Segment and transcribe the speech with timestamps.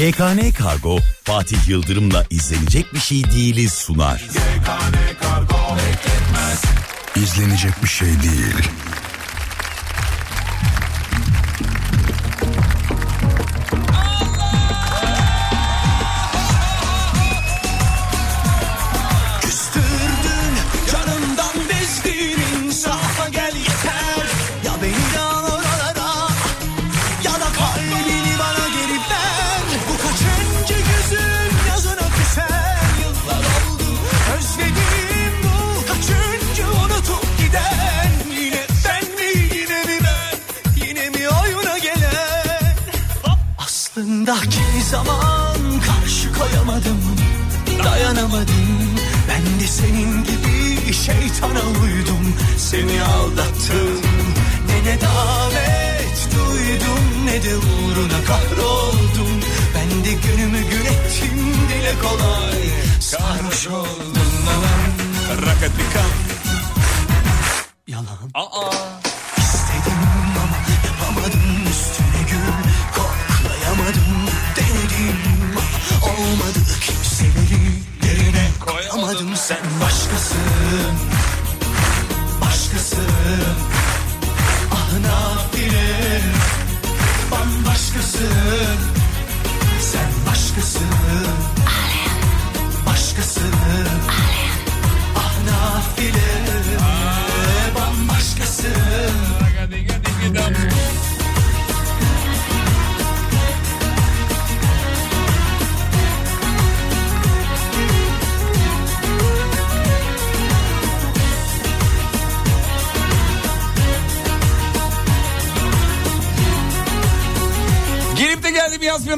[0.00, 4.28] GKN Kargo Fatih Yıldırım'la izlenecek bir şey değiliz sunar.
[4.32, 6.62] GKN Kargo bekletmez.
[7.16, 8.54] İzlenecek bir şey değil.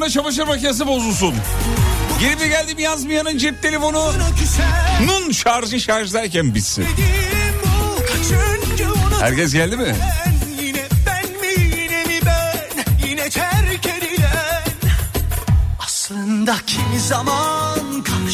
[0.03, 1.35] Yazmayana çamaşır makinesi bozulsun.
[2.21, 4.13] Gelip de geldim yazmayanın cep telefonu
[5.07, 6.87] nun şarjı şarjdayken bitsin.
[9.21, 9.95] Herkes geldi mi?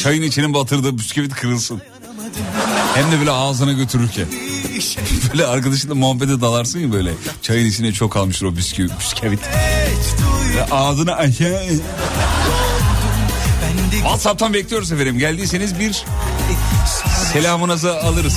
[0.02, 1.82] Çayın içinin batırdığı bisküvit kırılsın.
[2.94, 4.26] Hem de böyle ağzına götürürken.
[4.80, 7.12] şey Böyle arkadaşınla muhabbete dalarsın ya böyle.
[7.42, 9.40] Çayın içine çok almıştır o bisküvi, bisküvit.
[10.56, 11.62] Ve ağzına aşağı...
[13.90, 15.18] WhatsApp'tan bekliyoruz efendim.
[15.18, 16.04] Geldiyseniz bir
[17.32, 18.36] selamınızı alırız.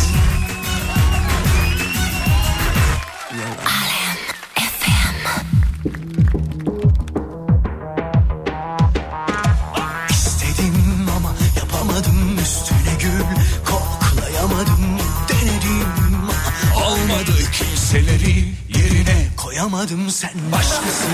[17.51, 21.11] Kimseleri yerine koyamadım Sen başkasın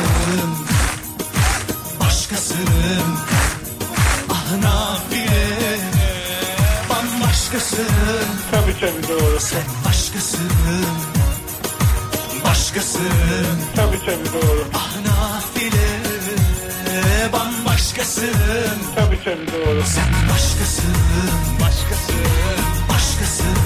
[8.88, 9.40] Tabii doğru.
[9.40, 10.50] Sen başkasın,
[12.46, 13.02] başkasın
[13.75, 14.68] Tabii tabii doğru.
[14.74, 15.88] Ah nafile
[17.34, 18.30] bambaşkasın
[18.96, 19.84] Tabii tabii doğru.
[19.86, 20.96] Sen başkasın,
[21.62, 22.16] başkasın,
[22.90, 23.58] başkasın,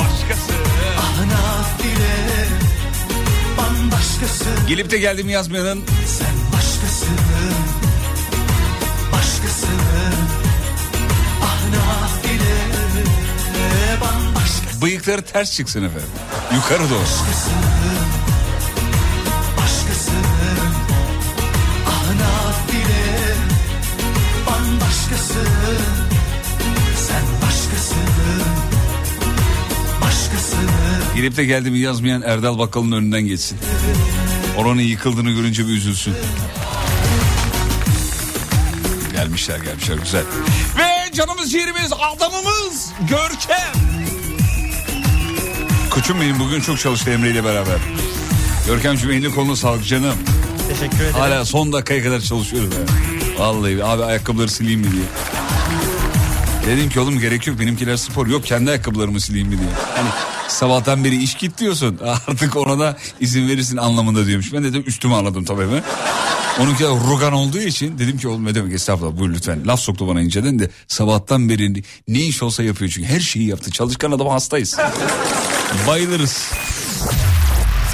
[0.00, 0.56] başkasın.
[0.98, 2.48] Ah nafile,
[3.58, 4.66] bambaşkasın.
[4.68, 6.45] Gelip de geldim yazmayanın Sen
[14.82, 16.08] bıyıkları ters çıksın efendim.
[16.54, 16.90] Yukarı
[27.42, 27.96] başkasın,
[30.00, 30.68] başkasın.
[31.16, 33.58] Gelip de geldim yazmayan Erdal Bakkal'ın önünden geçsin.
[34.56, 36.14] Oranın yıkıldığını görünce bir üzülsün.
[39.12, 40.24] Gelmişler gelmişler güzel.
[40.78, 43.75] Ve canımız ciğerimiz adamımız Görkem.
[46.14, 47.78] Benim bugün çok çalıştı Emre ile beraber.
[48.66, 50.14] Görkemciğim elini kolunu sağlık canım.
[50.68, 51.14] Teşekkür ederim.
[51.14, 52.74] Hala son dakikaya kadar çalışıyoruz.
[52.74, 52.80] Ya.
[53.38, 55.02] Vallahi abi ayakkabıları sileyim mi diye.
[56.66, 59.70] Dedim ki oğlum gerek yok benimkiler spor yok kendi ayakkabılarımı sileyim mi diye.
[59.96, 60.08] Hani
[60.48, 61.98] sabahtan beri iş git diyorsun
[62.28, 64.52] artık ona da izin verirsin anlamında diyormuş.
[64.52, 65.82] Ben dedim üstüme anladım tabii ben.
[66.62, 69.66] Onunki de rugan olduğu için dedim ki oğlum ne demek estağfurullah buyur lütfen.
[69.66, 73.70] Laf soktu bana inceden de sabahtan beri ne iş olsa yapıyor çünkü her şeyi yaptı.
[73.70, 74.76] Çalışkan adama hastayız.
[75.86, 76.52] Bayılırız.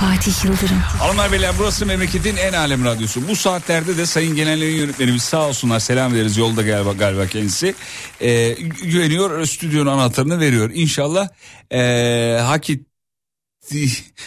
[0.00, 0.78] Fatih Yıldırım.
[0.78, 3.28] Hanımlar beyler burası memleketin en alem radyosu.
[3.28, 7.74] Bu saatlerde de sayın genel yayın yönetmenimiz sağ olsunlar selam veririz yolda galiba, galiba kendisi.
[8.20, 8.52] Ee,
[8.82, 10.70] güveniyor stüdyonun anahtarını veriyor.
[10.74, 11.28] İnşallah
[11.72, 12.70] ee, hak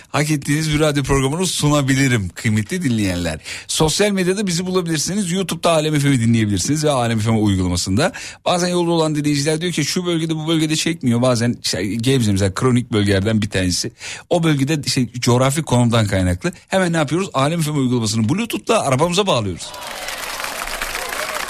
[0.10, 3.40] hak ettiğiniz bir radyo programını sunabilirim kıymetli dinleyenler.
[3.68, 5.32] Sosyal medyada bizi bulabilirsiniz.
[5.32, 8.12] YouTube'da Alem FM'i dinleyebilirsiniz ve Alem FM uygulamasında.
[8.46, 11.22] Bazen yolda olan dinleyiciler diyor ki şu bölgede bu bölgede çekmiyor.
[11.22, 13.92] Bazen işte Gebze mesela kronik bölgelerden bir tanesi.
[14.30, 16.52] O bölgede işte coğrafi konumdan kaynaklı.
[16.68, 17.30] Hemen ne yapıyoruz?
[17.34, 19.70] Alem FM uygulamasını Bluetooth'la arabamıza bağlıyoruz.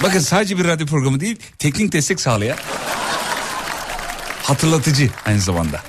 [0.03, 2.57] Bakın sadece bir radyo programı değil teknik destek sağlayan
[4.43, 5.81] hatırlatıcı aynı zamanda.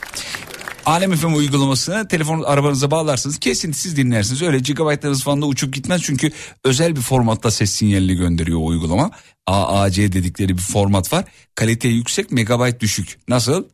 [0.86, 4.42] Alem FM uygulamasını telefon arabanıza bağlarsınız kesintisiz dinlersiniz.
[4.42, 6.32] Öyle gigabaytlarınız falan da uçup gitmez çünkü
[6.64, 9.10] özel bir formatta ses sinyalini gönderiyor o uygulama.
[9.46, 11.24] AAC dedikleri bir format var.
[11.54, 13.18] Kalite yüksek megabayt düşük.
[13.28, 13.64] Nasıl?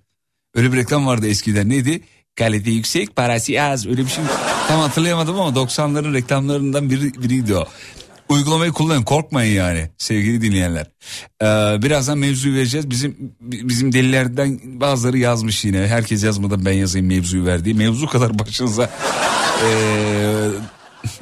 [0.55, 2.00] Öyle bir reklam vardı eskiden neydi?
[2.37, 4.25] Kalite yüksek parası az öyle bir şey.
[4.69, 7.67] Tam hatırlayamadım ama 90'ların reklamlarından biri, biriydi o.
[8.28, 10.86] Uygulamayı kullanın korkmayın yani sevgili dinleyenler.
[11.42, 12.90] Ee, birazdan mevzuyu vereceğiz.
[12.90, 15.86] Bizim bizim delilerden bazıları yazmış yine.
[15.86, 17.74] Herkes yazmadan ben yazayım mevzuyu verdiği.
[17.74, 18.90] Mevzu kadar başınıza.
[19.64, 20.48] Ee,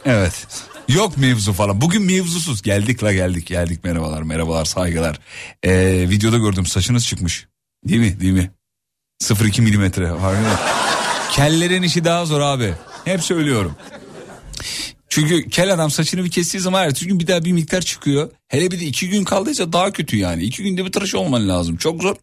[0.05, 0.47] evet.
[0.89, 1.81] Yok mevzu falan.
[1.81, 2.63] Bugün mevzusuz.
[2.63, 3.85] Geldik la geldik geldik.
[3.85, 5.21] Merhabalar merhabalar saygılar.
[5.63, 7.47] Ee, videoda gördüm saçınız çıkmış.
[7.89, 8.51] Değil mi değil mi?
[9.23, 10.13] 0.2 milimetre.
[11.33, 12.75] Kellerin işi daha zor abi.
[13.05, 13.75] Hep söylüyorum.
[15.11, 18.31] Çünkü kel adam saçını bir kestiği zaman ertesi gün bir daha bir miktar çıkıyor.
[18.49, 20.43] Hele bir de iki gün kaldıysa daha kötü yani.
[20.43, 21.77] İki günde bir tıraş olman lazım.
[21.77, 22.17] Çok zor.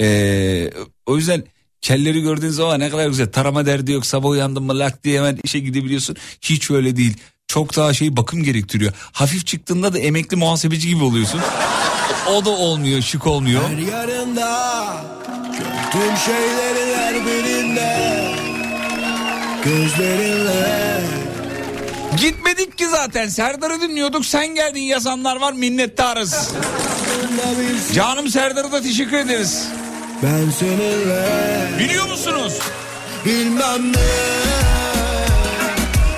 [0.00, 0.70] Ee,
[1.06, 1.44] o yüzden
[1.80, 3.32] kelleri gördüğün zaman ne kadar güzel.
[3.32, 4.06] Tarama derdi yok.
[4.06, 6.16] Sabah uyandın mı lak diye hemen işe gidebiliyorsun.
[6.40, 7.16] Hiç öyle değil.
[7.48, 8.92] Çok daha şey bakım gerektiriyor.
[9.12, 11.40] Hafif çıktığında da emekli muhasebeci gibi oluyorsun.
[12.30, 13.62] O da olmuyor, şık olmuyor.
[13.70, 14.78] Her yarında
[15.92, 17.98] Tüm şeylerin her birinde
[19.64, 21.00] Gözlerinle
[22.20, 23.28] Gitmedik ki zaten.
[23.28, 24.26] Serdar'ı dinliyorduk.
[24.26, 26.50] Sen geldin yazanlar var minnettarız.
[27.94, 29.68] Canım Serdar'a da teşekkür ederiz.
[30.22, 31.24] Ben seninle
[31.78, 32.58] Biliyor musunuz?
[33.24, 33.98] bilmem ne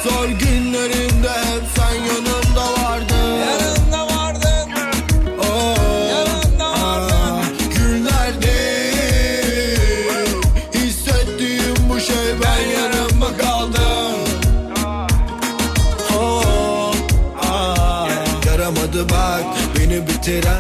[0.05, 1.33] Zor günlerimde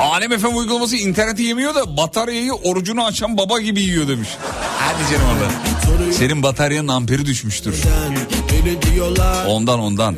[0.01, 4.29] Alem FM uygulaması interneti yemiyor da bataryayı orucunu açan baba gibi yiyor demiş.
[4.79, 6.13] Hadi canım orada.
[6.13, 7.75] Senin bataryanın amperi düşmüştür.
[9.47, 10.17] Ondan ondan.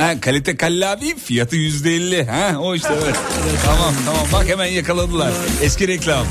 [0.00, 2.24] Ha, kalite kallavi fiyatı yüzde elli.
[2.24, 3.16] Ha, o işte evet.
[3.64, 5.32] tamam tamam bak hemen yakaladılar.
[5.62, 6.26] Eski reklam.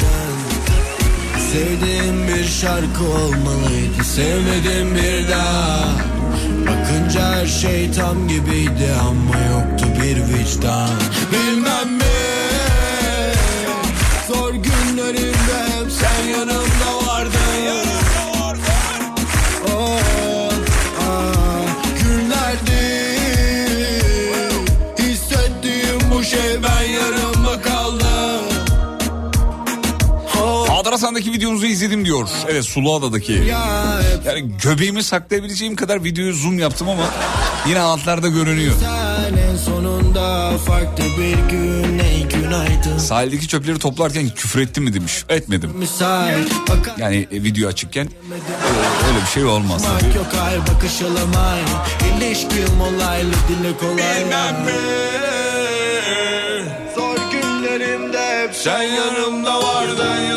[1.51, 5.89] Sevdiğim bir şarkı olmalıydı Sevmedim bir daha
[6.81, 10.89] Bakınca her şey tam gibiydi Ama yoktu bir vicdan.
[11.31, 11.61] Bilmem
[31.01, 32.30] Adrasan'daki videonuzu izledim diyor.
[32.50, 33.33] Evet Suluada'daki.
[34.25, 37.03] Yani göbeğimi saklayabileceğim kadar videoyu zoom yaptım ama
[37.68, 38.74] yine altlarda görünüyor.
[43.00, 45.24] Sahildeki çöpleri toplarken küfür ettim mi demiş.
[45.30, 45.74] Etmedim.
[46.98, 49.86] Yani e, video açıkken e, öyle bir şey olmaz
[58.64, 60.31] sen yanımda vardın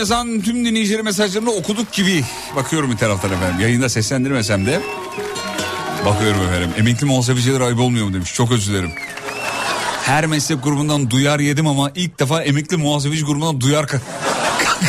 [0.00, 2.24] yazan tüm dinleyicilerin mesajlarını okuduk gibi.
[2.56, 3.60] Bakıyorum bir taraftan efendim.
[3.60, 4.80] Yayında seslendirmesem de.
[6.06, 6.70] Bakıyorum efendim.
[6.78, 8.34] Emekli muhasebeciler ayıp olmuyor mu demiş.
[8.34, 8.92] Çok özür dilerim.
[10.02, 14.00] Her meslek grubundan duyar yedim ama ilk defa emekli muhasebeci grubundan duyar ka-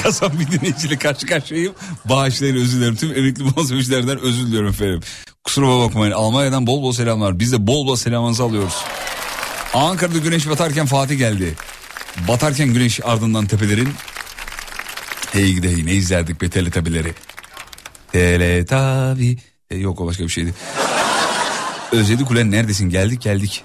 [0.03, 1.73] kazan bir dinleyiciyle karşı karşıyayım.
[2.05, 2.95] Bağışlayın özür dilerim.
[2.95, 4.99] Tüm emekli muhasebecilerden özür diliyorum efendim.
[5.43, 6.11] Kusura bakmayın.
[6.13, 7.39] Almanya'dan bol bol selamlar.
[7.39, 8.75] Biz de bol bol selamınızı alıyoruz.
[9.73, 11.55] Ankara'da güneş batarken Fatih geldi.
[12.27, 13.89] Batarken güneş ardından tepelerin
[15.31, 17.13] Hey gide hey ne izlerdik be teletabileri.
[18.11, 19.37] Teletabi.
[19.69, 20.53] E, yok o başka bir şeydi.
[21.91, 23.63] Özledi Kulen neredesin geldik geldik.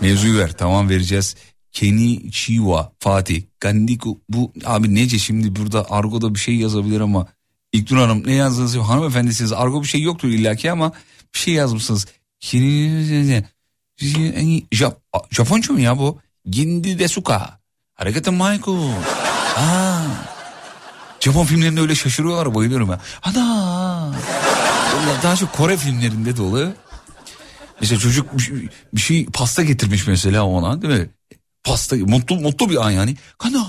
[0.00, 1.36] Mevzuyu ver tamam vereceğiz.
[1.72, 3.42] Kenichiwa Fatih.
[3.60, 7.26] Gandiku bu abi nece şimdi burada argoda bir şey yazabilir ama
[7.72, 8.76] İlknur Hanım ne yazdınız?
[8.76, 10.92] Hanımefendi siz argo bir şey yoktur illaki ama
[11.34, 12.06] bir şey yazmışsınız.
[12.40, 13.44] Keni-
[14.72, 16.18] Jap Japonca mı ya bu?
[16.50, 17.58] Gindi desuka.
[17.94, 18.92] Harekete Michael.
[19.56, 20.37] Aa.
[21.20, 23.00] Japon filmlerinde öyle şaşırıyorlar bayılıyorum ben.
[23.22, 24.12] Ana.
[25.22, 26.72] Daha çok Kore filmlerinde de oluyor.
[27.80, 31.10] Mesela çocuk bir şey, bir şey pasta getirmiş mesela ona değil mi?
[31.64, 33.16] Pasta mutlu mutlu bir an yani.
[33.38, 33.66] Kana.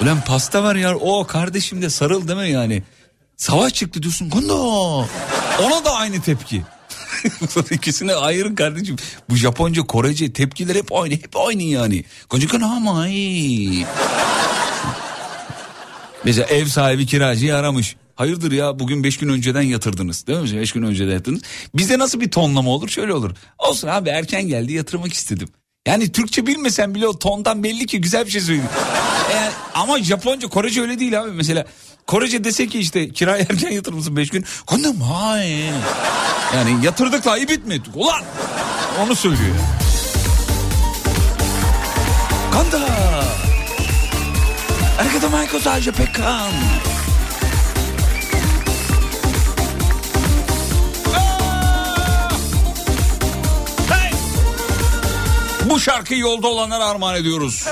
[0.00, 2.82] Ulan pasta var ya o kardeşim de sarıl deme yani.
[3.36, 4.30] Savaş çıktı diyorsun.
[4.30, 4.54] Kana.
[5.62, 6.62] Ona da aynı tepki.
[7.70, 8.96] İkisini ayırın kardeşim.
[9.30, 11.14] Bu Japonca, Korece tepkiler hep aynı.
[11.14, 12.04] Hep aynı yani.
[12.28, 13.06] Koca kana ama.
[16.24, 17.96] Mesela ev sahibi kiracıyı aramış.
[18.14, 20.60] Hayırdır ya bugün beş gün önceden yatırdınız değil mi?
[20.60, 21.42] Beş gün önceden yatırdınız.
[21.74, 22.88] Bizde nasıl bir tonlama olur?
[22.88, 23.30] Şöyle olur.
[23.58, 25.48] Olsun abi erken geldi yatırmak istedim.
[25.86, 28.68] Yani Türkçe bilmesen bile o tondan belli ki güzel bir şey söylüyor.
[29.34, 31.30] Yani, ama Japonca, Korece öyle değil abi.
[31.30, 31.64] Mesela
[32.06, 34.44] Korece dese ki işte kiraya erken yatırır mısın beş gün?
[34.66, 35.50] Kondum hay.
[36.54, 37.96] Yani yatırdık da ayıp etmedik.
[37.96, 38.22] Ulan
[39.00, 39.54] onu söylüyor.
[42.52, 43.13] Kanda.
[44.98, 46.50] Herkese Michael sadece Pekkan.
[55.64, 57.64] Bu şarkıyı yolda olanlara armağan ediyoruz.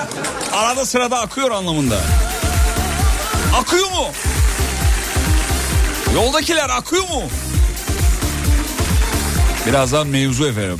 [0.52, 2.00] Arada sırada akıyor anlamında.
[3.56, 4.06] Akıyor mu?
[6.14, 7.22] Yoldakiler akıyor mu?
[9.66, 10.78] Birazdan mevzu efendim.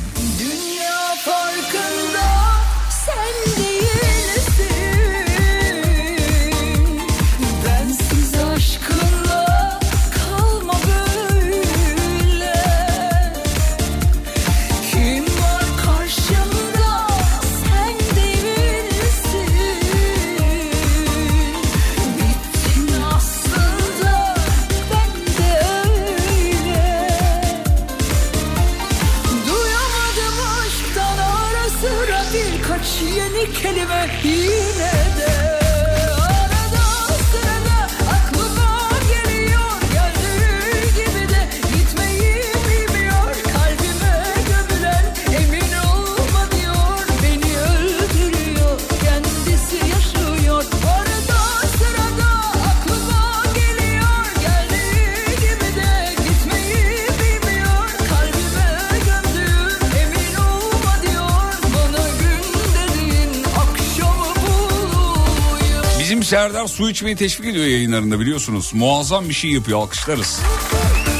[66.33, 68.71] Serdar su içmeyi teşvik ediyor yayınlarında biliyorsunuz.
[68.73, 70.39] Muazzam bir şey yapıyor alkışlarız.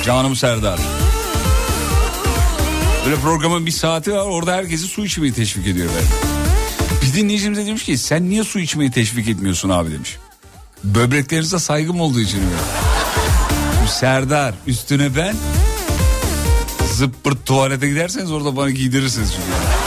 [0.05, 0.79] Canım Serdar.
[3.05, 5.89] Böyle programın bir saati var orada herkesi su içmeyi teşvik ediyor.
[5.89, 6.05] Böyle.
[7.01, 10.17] Bir dinleyicimiz de demiş ki sen niye su içmeyi teşvik etmiyorsun abi demiş.
[10.83, 12.55] Böbreklerinize saygım olduğu için mi?
[13.89, 15.35] Serdar üstüne ben
[16.93, 19.82] zıppırt tuvalete giderseniz orada bana giydirirsiniz çünkü.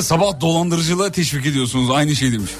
[0.00, 1.90] De sabah dolandırıcılığa teşvik ediyorsunuz.
[1.90, 2.50] Aynı şey demiş.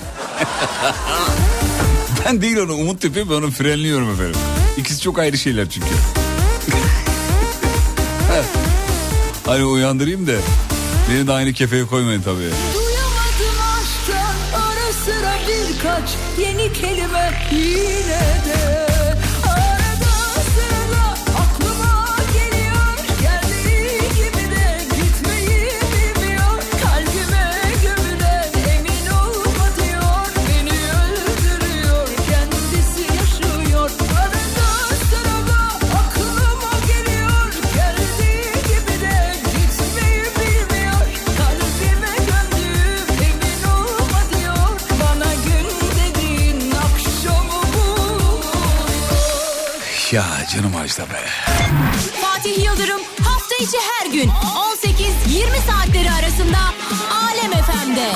[2.27, 4.41] ben değil onu Umut Tepe ben onu frenliyorum efendim.
[4.77, 5.87] İkisi çok ayrı şeyler çünkü.
[9.47, 10.33] hani uyandırayım da
[11.11, 12.51] beni de aynı kefeye koymayın tabii.
[12.75, 18.90] Duyamadım aşktan ara sıra birkaç yeni kelime yine de
[50.51, 51.27] canım Ajda be.
[52.21, 54.31] Fatih Yıldırım hafta içi her gün 18-20
[55.67, 56.59] saatleri arasında
[57.13, 58.09] Alem FM'de.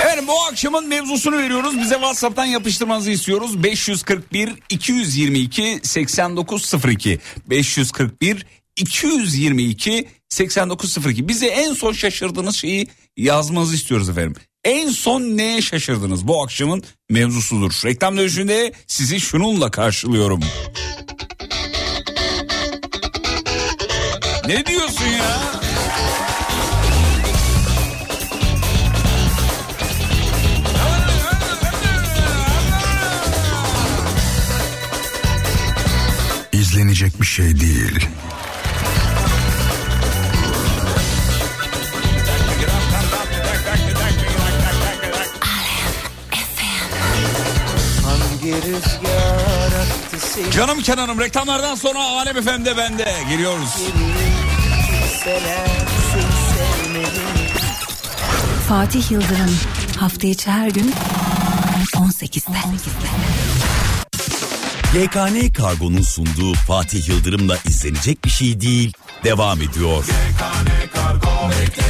[0.00, 1.78] Efendim bu akşamın mevzusunu veriyoruz.
[1.80, 3.62] Bize WhatsApp'tan yapıştırmanızı istiyoruz.
[3.62, 8.46] 541 222 8902 541
[8.76, 14.34] 222 8902 Bize en son şaşırdığınız şeyi yazmanızı istiyoruz efendim.
[14.64, 16.28] En son neye şaşırdınız?
[16.28, 17.72] Bu akşamın mevzusudur.
[17.84, 20.40] Reklam dönüşünde sizi şununla karşılıyorum.
[24.46, 25.40] Ne diyorsun ya?
[36.52, 38.08] İzlenecek bir şey değil.
[50.52, 53.14] Canım Kenan'ım reklamlardan sonra Alem Efendi bende.
[53.28, 53.68] Geliyoruz.
[58.68, 59.58] Fatih Yıldırım
[59.98, 60.94] hafta içi her gün
[61.94, 62.58] 18'de.
[64.98, 68.92] YKN Kargo'nun sunduğu Fatih Yıldırım'la izlenecek bir şey değil
[69.24, 70.04] devam ediyor.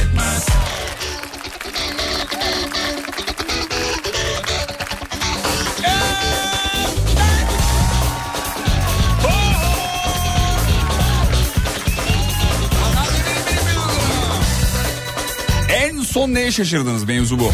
[16.11, 17.51] son neye şaşırdınız mevzu bu.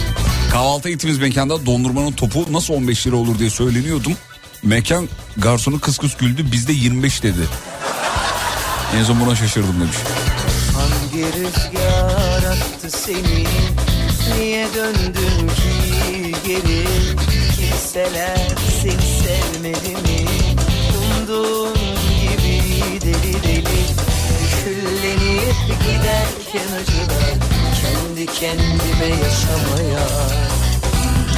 [0.51, 4.13] Kahvaltı gittiğimiz mekanda dondurmanın topu nasıl 15 lira olur diye söyleniyordum.
[4.63, 7.41] Mekan garsonu kıs kıs güldü bizde 25 dedi.
[8.95, 9.97] En son buna şaşırdım demiş.
[10.73, 13.45] Hangi rüzgar attı seni
[14.39, 16.85] Niye döndün ki geri
[17.55, 18.47] Kimseler
[18.81, 20.25] seni sevmedi mi
[22.21, 23.63] gibi deli deli
[24.63, 27.56] Küllenip giderken acılar
[28.17, 30.07] Kendi kendime yaşamaya.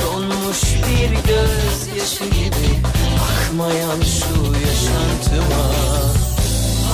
[0.02, 2.80] Donmuş bir gözyaşı gibi
[3.24, 4.38] Akmayan şu
[4.68, 5.64] yaşantıma.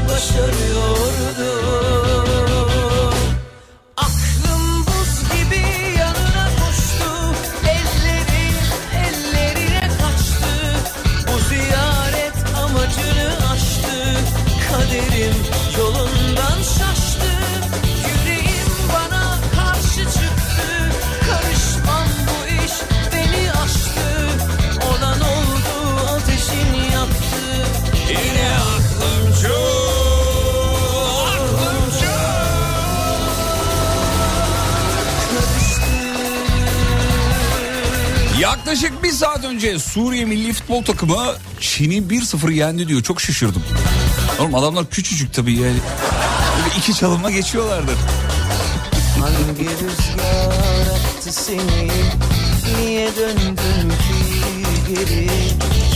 [0.09, 2.08] Başarıyordum
[38.69, 43.03] Yaklaşık bir saat önce Suriye milli futbol takımı Çin'i 1-0 yendi diyor.
[43.03, 43.63] Çok şaşırdım.
[44.41, 45.77] Oğlum adamlar küçücük tabii yani.
[46.57, 47.95] Böyle iki çalıma geçiyorlardır.
[49.21, 51.91] Hangi rüzgar attı seni
[52.81, 54.19] Niye döndün ki
[54.89, 55.29] geri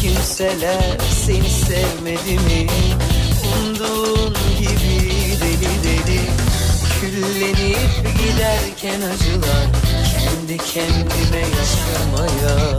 [0.01, 2.67] Kimseler seni sevmedi mi
[3.57, 6.21] Umduğun gibi deli deli
[7.01, 9.92] Küllenip giderken acılar
[10.43, 12.79] Kendi kendime yaşamaya.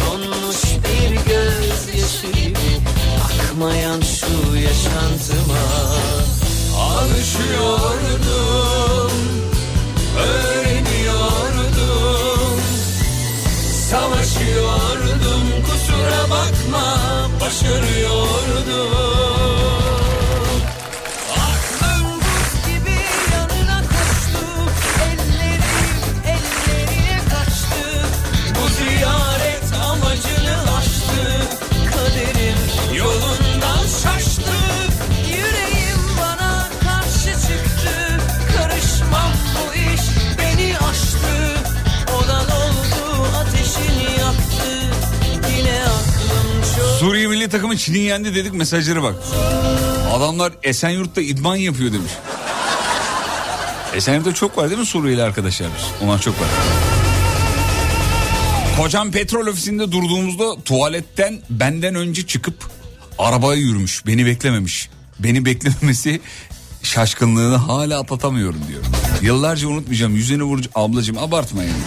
[0.00, 2.70] Donmuş bir gözyaşı gibi
[3.24, 5.64] Akmayan şu yaşantıma.
[6.78, 8.32] Alışıyordum
[10.18, 11.68] Öğreniyordum.
[13.90, 16.86] Savaşıyordum Kusura bakma
[17.40, 19.37] Başarıyordum
[47.88, 49.14] Çin'i yendi dedik mesajları bak.
[50.12, 52.12] Adamlar Esenyurt'ta idman yapıyor demiş.
[53.94, 55.68] Esenyurt'ta çok var değil mi Suriyeli arkadaşlar?
[56.02, 56.46] Onlar çok var.
[58.76, 62.54] Kocam petrol ofisinde durduğumuzda tuvaletten benden önce çıkıp
[63.18, 64.06] arabaya yürümüş.
[64.06, 64.90] Beni beklememiş.
[65.18, 66.20] Beni beklememesi
[66.82, 68.82] şaşkınlığını hala atlatamıyorum diyor.
[69.22, 70.14] Yıllarca unutmayacağım.
[70.14, 71.82] Yüzünü vurucu ablacığım abartma yani.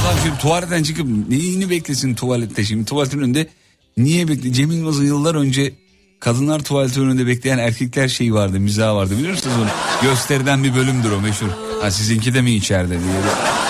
[0.00, 3.48] Adam şimdi tuvaletten çıkıp neyini beklesin tuvalette şimdi tuvaletin önünde
[3.96, 5.72] niye bekle Cem Yılmaz'ı yıllar önce
[6.20, 9.68] kadınlar tuvaleti önünde bekleyen erkekler şeyi vardı mizah vardı biliyor musunuz onu?
[10.02, 11.48] Gösteriden bir bölümdür o meşhur.
[11.82, 13.20] Ha sizinki de mi içeride diye.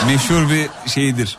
[0.06, 1.38] Meşhur bir şeydir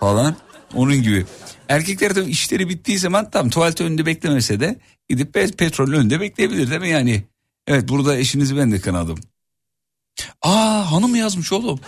[0.00, 0.36] falan
[0.74, 1.26] onun gibi.
[1.68, 6.70] Erkekler de işleri bittiği zaman tam tuvalet önünde beklemese de gidip pe- petrol önünde bekleyebilir
[6.70, 7.24] değil mi yani?
[7.66, 9.18] Evet burada eşinizi ben de kınadım.
[10.42, 11.80] Aa hanım yazmış oğlum.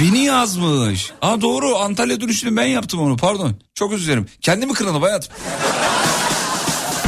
[0.00, 1.10] Beni yazmış.
[1.22, 3.54] Aa doğru Antalya dönüşünü ben yaptım onu pardon.
[3.74, 4.26] Çok özür dilerim.
[4.40, 5.34] Kendimi kınadım hayatım.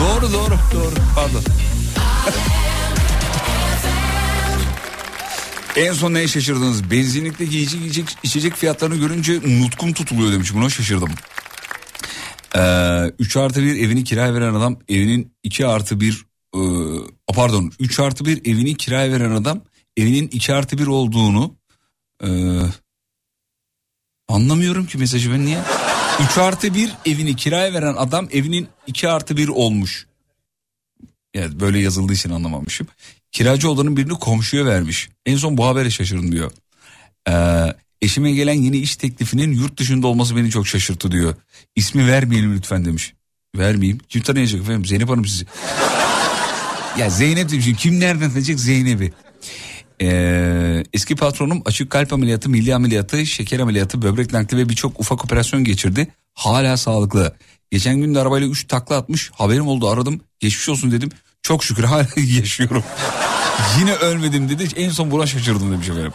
[0.01, 1.43] doğru doğru doğru pardon.
[5.77, 6.91] en son neye şaşırdınız?
[6.91, 10.55] Benzinlikteki yiyecek, yiyecek, içecek fiyatlarını görünce nutkum tutuluyor demiş.
[10.55, 11.11] Buna şaşırdım.
[12.57, 16.61] Ee, 3 artı 1 evini kiraya veren adam evinin 2 artı 1 e,
[17.35, 19.61] pardon 3 artı 1 evini kiraya veren adam
[19.97, 21.58] evinin 2 artı 1 olduğunu
[22.25, 22.29] e,
[24.29, 25.59] anlamıyorum ki mesajı ben niye?
[26.31, 30.07] 3 artı 1 evini kiraya veren adam evinin 2 artı 1 olmuş.
[31.35, 32.87] Evet böyle yazıldığı için anlamamışım.
[33.33, 35.09] Kiracı odanın birini komşuya vermiş.
[35.27, 36.53] En son bu habere şaşırdım diyor.
[37.29, 41.35] Ee, eşime gelen yeni iş teklifinin yurt dışında olması beni çok şaşırttı diyor.
[41.77, 43.15] İsmi vermeyelim lütfen demiş.
[43.57, 43.99] Vermeyeyim.
[44.09, 44.87] Kim tanıyacak efendim?
[44.87, 45.47] Zeynep Hanım sizi.
[46.99, 47.67] ya Zeynep demiş.
[47.79, 49.13] Kim nereden tanıyacak Zeynep'i?
[50.03, 55.25] Ee, eski patronum açık kalp ameliyatı, milli ameliyatı, şeker ameliyatı, böbrek nakli ve birçok ufak
[55.25, 56.09] operasyon geçirdi.
[56.35, 57.35] Hala sağlıklı.
[57.71, 59.31] Geçen gün de arabayla 3 takla atmış.
[59.35, 60.21] Haberim oldu aradım.
[60.41, 61.11] Geçmiş olsun dedim.
[61.43, 62.85] Çok şükür hala yaşıyorum.
[63.81, 64.69] Yine ölmedim dedi.
[64.77, 66.13] En son buna şaşırdım demiş efendim.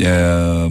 [0.00, 0.04] Ee,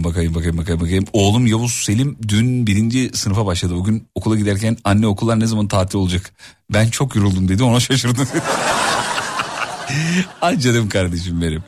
[0.04, 1.04] bakayım bakayım bakayım bakayım.
[1.12, 3.74] Oğlum Yavuz Selim dün birinci sınıfa başladı.
[3.74, 6.32] Bugün okula giderken anne okullar ne zaman tatil olacak?
[6.72, 8.28] Ben çok yoruldum dedi ona şaşırdım.
[10.40, 11.62] Ay canım kardeşim benim.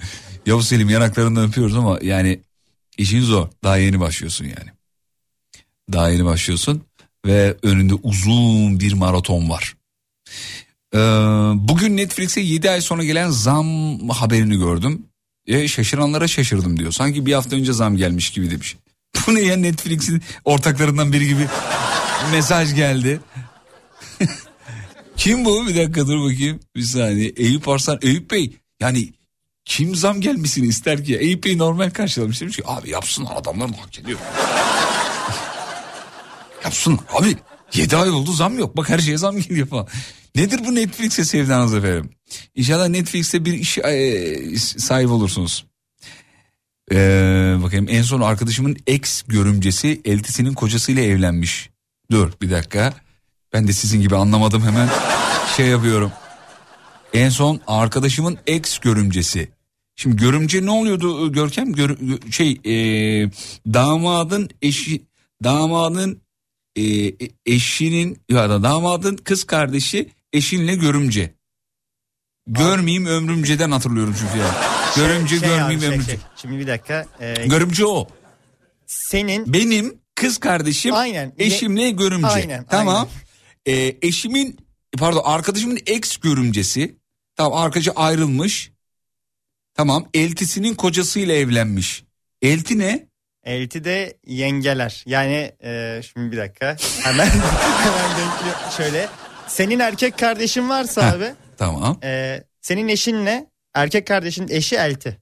[0.46, 2.40] Yavuz Selim yanaklarından öpüyoruz ama yani
[2.98, 3.48] işin zor.
[3.64, 4.70] Daha yeni başlıyorsun yani.
[5.92, 6.82] Daha yeni başlıyorsun
[7.26, 9.76] ve önünde uzun bir maraton var.
[10.94, 10.98] Ee,
[11.54, 15.06] bugün Netflix'e 7 ay sonra gelen zam haberini gördüm.
[15.46, 16.92] E, şaşıranlara şaşırdım diyor.
[16.92, 18.76] Sanki bir hafta önce zam gelmiş gibi demiş.
[19.26, 21.46] Bu ne ya Netflix'in ortaklarından biri gibi
[22.32, 23.20] mesaj geldi.
[25.16, 25.66] Kim bu?
[25.66, 26.60] Bir dakika dur bakayım.
[26.76, 27.28] Bir saniye.
[27.28, 27.98] Eyüp Arslan.
[28.02, 29.12] Eyüp Bey yani
[29.64, 31.40] kim zam gelmesini ister ki?
[31.44, 32.40] Bey normal karşılamış.
[32.40, 34.18] Demiş ki abi yapsınlar adamlar da hak ediyor.
[36.64, 37.36] yapsınlar abi.
[37.74, 38.76] 7 ay oldu zam yok.
[38.76, 39.86] Bak her şeye zam geliyor falan.
[40.34, 42.10] Nedir bu Netflix'e sevdanız efendim?
[42.54, 45.66] İnşallah Netflix'te bir iş e, sahibi olursunuz.
[46.92, 51.70] Ee, bakayım en son arkadaşımın ex görümcesi eltisinin kocasıyla evlenmiş.
[52.10, 52.94] Dur bir dakika.
[53.52, 54.88] Ben de sizin gibi anlamadım hemen
[55.56, 56.12] şey yapıyorum.
[57.14, 59.48] En son arkadaşımın ex görümcesi.
[59.96, 61.72] Şimdi görümce ne oluyordu Görkem?
[61.72, 61.96] Gör,
[62.30, 62.72] şey e,
[63.74, 65.02] damadın eşi
[65.44, 66.22] damadın
[66.76, 67.12] e,
[67.46, 71.34] eşinin ya da damadın kız kardeşi eşinle görümce.
[72.46, 74.54] Görmeyeyim ömrümceden hatırlıyorum çünkü ya.
[74.96, 76.06] Görümce Şey abi, görmeyeyim şey, ömrümce.
[76.10, 76.18] şey.
[76.36, 77.06] Şimdi bir dakika.
[77.20, 78.08] Ee, Görümce o.
[78.86, 81.32] senin Benim kız kardeşim Aynen.
[81.38, 82.26] eşimle görümce.
[82.26, 83.08] Aynen, Tamam.
[83.66, 84.56] Ee, eşimin
[84.98, 86.96] pardon arkadaşımın ex görümcesi.
[87.36, 88.73] Tamam arkadaşı ayrılmış.
[89.74, 92.04] Tamam eltisinin kocasıyla evlenmiş.
[92.42, 93.08] Elti ne?
[93.44, 95.02] elti de yengeler.
[95.06, 96.76] Yani e, şimdi bir dakika.
[97.02, 97.26] Hemen
[97.84, 98.56] hemen denkliyor.
[98.76, 99.08] Şöyle.
[99.48, 101.12] Senin erkek kardeşin varsa Heh.
[101.12, 101.34] abi.
[101.58, 101.98] Tamam.
[102.04, 105.18] e, senin eşinle erkek kardeşin eşi elti.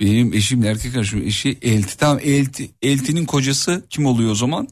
[0.00, 1.96] Benim eşimle erkek kardeşim eşi elti.
[1.96, 2.70] Tamam elti.
[2.82, 4.68] Eltinin kocası kim oluyor o zaman?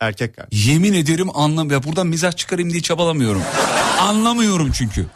[0.00, 0.66] Erkek kardeş.
[0.66, 3.42] Yemin ederim anlam ya buradan mizah çıkarayım diye çabalamıyorum.
[4.00, 5.06] Anlamıyorum çünkü.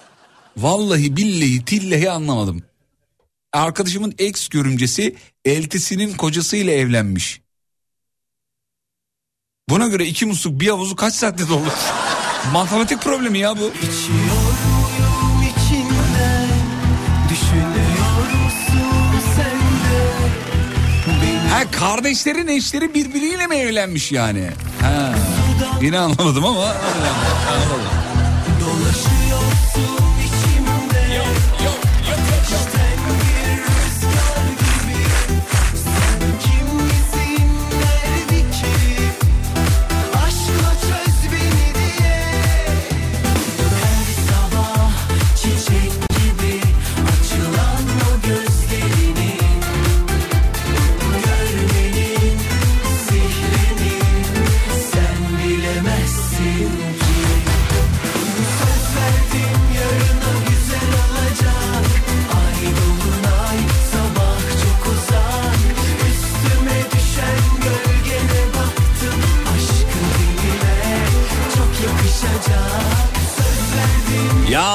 [0.63, 2.63] Vallahi billahi tillahi anlamadım.
[3.53, 7.41] Arkadaşımın ex görümcesi eltisinin kocasıyla evlenmiş.
[9.69, 11.73] Buna göre iki musluk bir havuzu kaç saatte dolur?
[12.53, 13.73] Matematik problemi ya bu.
[21.51, 24.51] Ha kardeşlerin eşleri birbiriyle mi evlenmiş yani?
[24.81, 25.15] Ha.
[25.83, 26.79] Yine anlamadım ama anladım.
[27.07, 28.08] Ya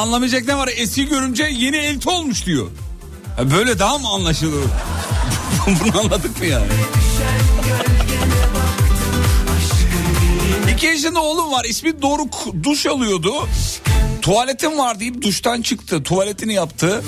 [0.04, 2.68] anlamayacak ne var eski görünce yeni elti olmuş diyor.
[3.38, 4.64] Ha, böyle daha mı anlaşılır?
[5.68, 6.68] Bunu anladık mı yani?
[10.74, 13.34] İki yaşında oğlum var ismi Doruk duş alıyordu.
[14.22, 17.04] Tuvaletim var deyip duştan çıktı tuvaletini yaptı.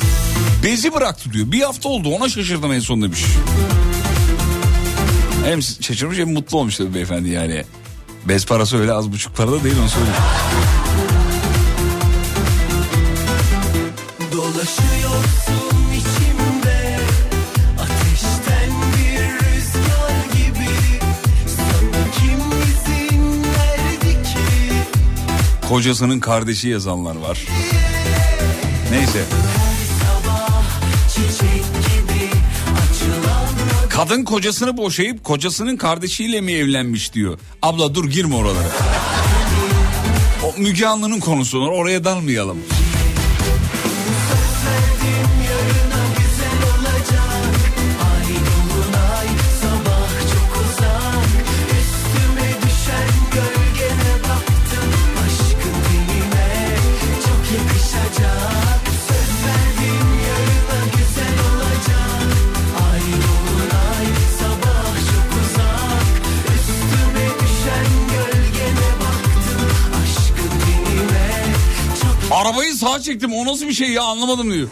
[0.63, 1.51] Bezi bıraktı diyor.
[1.51, 3.25] Bir hafta oldu ona şaşırdım en son demiş.
[5.45, 7.63] Hem şaşırmış hem mutlu olmuş tabii beyefendi yani.
[8.25, 10.15] Bez parası öyle az buçuk para da değil onu söyleyeyim.
[25.75, 27.45] Kocasının kardeşi yazanlar var.
[28.91, 29.23] Neyse.
[33.89, 37.39] Kadın kocasını boşayıp kocasının kardeşiyle mi evlenmiş diyor.
[37.61, 38.69] Abla dur girme oralara.
[40.43, 42.57] O Müge Anlı'nın konusu oraya dalmayalım.
[72.45, 74.67] Arabayı sağa çektim o nasıl bir şey ya anlamadım diyor.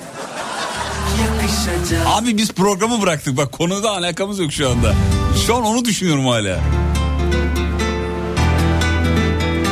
[1.22, 4.96] yakışacak Abi biz programı bıraktık bak konuda alakamız yok şu anda.
[5.46, 6.60] Şu an onu düşünüyorum hala.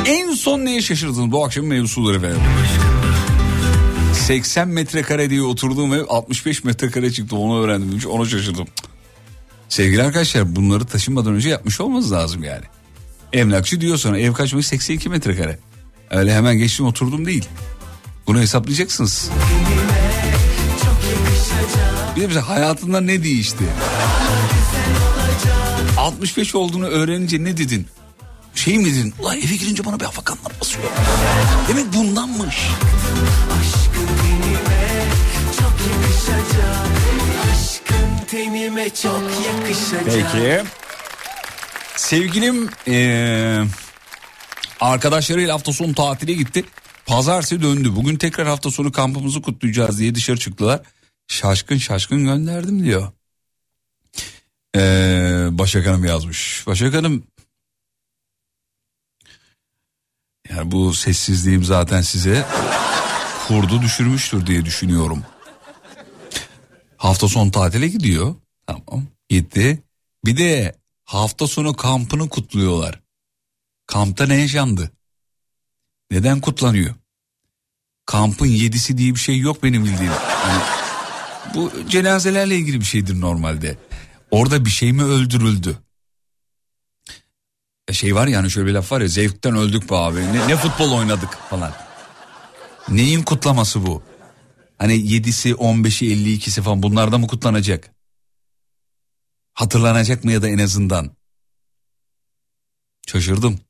[0.06, 2.40] En son neye şaşırdınız bu akşamın mevzuları efendim?
[4.14, 8.66] 80 metrekare diye oturduğum ev 65 metrekare çıktı onu öğrendim demiş ona şaşırdım.
[9.68, 12.64] Sevgili arkadaşlar bunları taşınmadan önce yapmış olmanız lazım yani.
[13.32, 15.58] Emlakçı diyor sonra ev kaçmış 82 metrekare.
[16.10, 17.48] Öyle hemen geçtim oturdum değil.
[18.26, 19.30] Bunu hesaplayacaksınız.
[22.16, 23.64] Bir de bize hayatında ne değişti?
[25.98, 27.86] 65 olduğunu öğrenince ne dedin?
[28.54, 29.14] Şey mi dedin?
[29.18, 30.84] Ulan eve girince bana bir afakanlar basıyor.
[31.68, 32.56] Demek bundanmış.
[38.32, 40.62] tenime çok yakışacak Peki.
[41.96, 43.64] Sevgilim eee
[44.80, 46.64] arkadaşlarıyla hafta sonu tatile gitti.
[47.12, 47.96] Pazartesi döndü.
[47.96, 50.80] Bugün tekrar hafta sonu kampımızı kutlayacağız diye dışarı çıktılar.
[51.28, 53.12] Şaşkın şaşkın gönderdim diyor.
[54.76, 56.64] Ee, Başak Hanım yazmış.
[56.66, 57.26] Başak Hanım
[60.50, 62.46] yani bu sessizliğim zaten size
[63.48, 65.24] kurdu düşürmüştür diye düşünüyorum.
[66.96, 68.34] Hafta sonu tatile gidiyor.
[68.66, 69.82] Tamam gitti.
[70.24, 73.00] Bir de hafta sonu kampını kutluyorlar.
[73.86, 74.90] Kampta ne yaşandı?
[76.10, 77.01] Neden kutlanıyor?
[78.06, 80.12] Kampın yedisi diye bir şey yok benim bildiğim.
[80.48, 80.62] Yani
[81.54, 83.78] bu cenazelerle ilgili bir şeydir normalde.
[84.30, 85.78] Orada bir şey mi öldürüldü?
[87.88, 90.20] E şey var yani şöyle bir laf var ya zevkten öldük be abi.
[90.20, 91.72] Ne, ne futbol oynadık falan.
[92.88, 94.02] Neyin kutlaması bu?
[94.78, 97.90] Hani 7'si 15'i 52'si falan bunlarda mı kutlanacak?
[99.54, 101.10] Hatırlanacak mı ya da en azından?
[103.06, 103.60] Şaşırdım.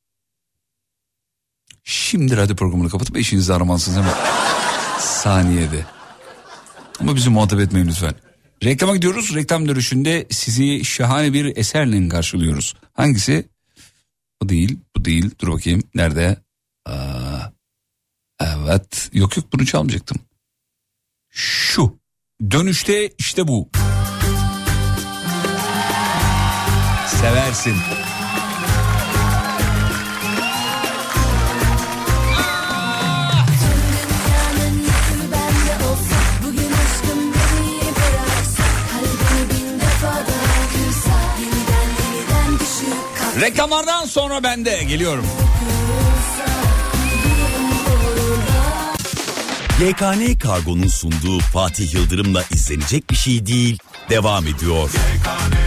[1.84, 4.14] Şimdi radyo programını kapatıp eşinizi aramalısınız hemen.
[4.98, 5.86] Saniyede.
[7.00, 8.14] Ama bizi muhatap etmeyin lütfen.
[8.64, 9.34] Reklama gidiyoruz.
[9.34, 12.74] Reklam dönüşünde sizi şahane bir eserle karşılıyoruz.
[12.92, 13.48] Hangisi?
[14.42, 15.30] Bu değil, bu değil.
[15.40, 15.82] Dur bakayım.
[15.94, 16.36] Nerede?
[16.86, 17.40] Aa,
[18.40, 19.10] evet.
[19.12, 20.18] Yok yok bunu çalmayacaktım.
[21.30, 21.98] Şu.
[22.50, 23.70] Dönüşte işte bu.
[27.06, 27.76] Seversin.
[43.52, 45.26] Reklamlardan sonra ben de geliyorum.
[49.80, 53.78] YKN Kargo'nun sunduğu Fatih Yıldırım'la izlenecek bir şey değil.
[54.10, 54.90] Devam ediyor.
[54.90, 55.61] Tüm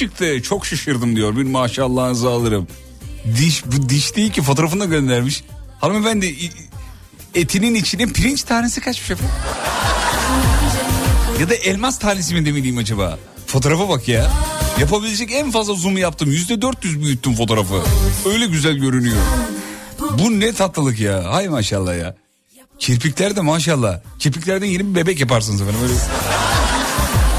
[0.00, 0.42] çıktı.
[0.42, 1.36] Çok şaşırdım diyor.
[1.36, 2.68] Bir maşallahınızı alırım.
[3.36, 5.44] Diş bu diş değil ki fotoğrafını da göndermiş.
[5.80, 6.50] Hanımefendi
[7.34, 9.34] etinin içine pirinç tanesi kaçmış efendim.
[11.40, 13.18] Ya da elmas tanesi mi demeliyim acaba?
[13.46, 14.32] Fotoğrafa bak ya.
[14.80, 16.30] Yapabilecek en fazla zoom yaptım.
[16.30, 17.82] Yüzde 400 büyüttüm fotoğrafı.
[18.26, 19.16] Öyle güzel görünüyor.
[20.18, 21.32] Bu ne tatlılık ya.
[21.32, 22.16] Hay maşallah ya.
[22.78, 24.00] Kirpikler de maşallah.
[24.18, 25.80] Kirpiklerden yeni bir bebek yaparsınız efendim.
[25.82, 25.94] Öyle.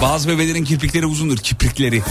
[0.01, 1.37] Bazı bebelerin kirpikleri uzundur.
[1.37, 2.01] Kiprikleri.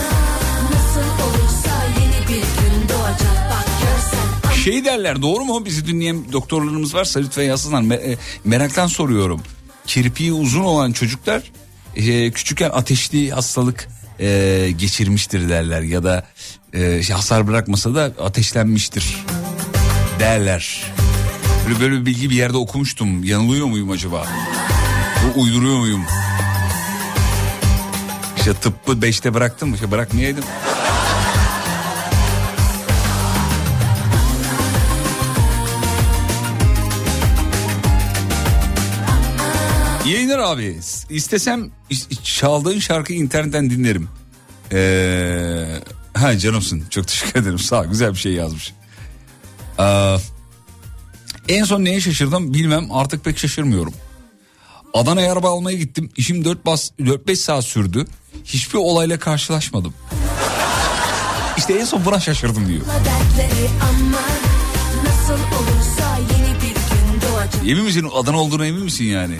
[4.64, 5.64] Şey derler doğru mu?
[5.64, 7.83] Bizi dinleyen doktorlarımız varsa lütfen yazsınlar.
[7.83, 9.40] Me- e, meraktan soruyorum.
[9.87, 11.53] Kirpiği uzun olan çocuklar
[11.96, 13.88] e, küçükken ateşli hastalık
[14.20, 15.83] e, geçirmiştir derler.
[15.83, 16.27] Ya da
[16.73, 19.16] e, şey, hasar bırakmasa da ateşlenmiştir
[20.20, 20.92] derler.
[21.68, 23.25] Böyle, böyle bir bilgi bir yerde okumuştum.
[23.25, 24.27] Yanılıyor muyum acaba?
[25.37, 26.05] Bu uyduruyor muyum?
[28.37, 29.75] İşte tıbbı 5'te bıraktım.
[29.75, 30.44] İşte bırakmayaydım.
[40.40, 40.79] Abi.
[41.11, 44.09] İstesem is- çaldığın şarkıyı internetten dinlerim.
[44.72, 45.81] Ee,
[46.14, 46.83] ha canımsın.
[46.90, 47.59] Çok teşekkür ederim.
[47.59, 47.85] Sağ ol.
[47.85, 48.72] Güzel bir şey yazmış.
[49.79, 50.18] Aa,
[51.48, 53.92] en son neye şaşırdım bilmem artık pek şaşırmıyorum.
[54.94, 56.11] Adana'ya araba almaya gittim.
[56.16, 58.07] İşim 4-5 saat sürdü.
[58.44, 59.94] Hiçbir olayla karşılaşmadım.
[61.57, 62.81] İşte en son buna şaşırdım diyor.
[67.70, 69.35] Emin misin Adana olduğuna emin misin yani?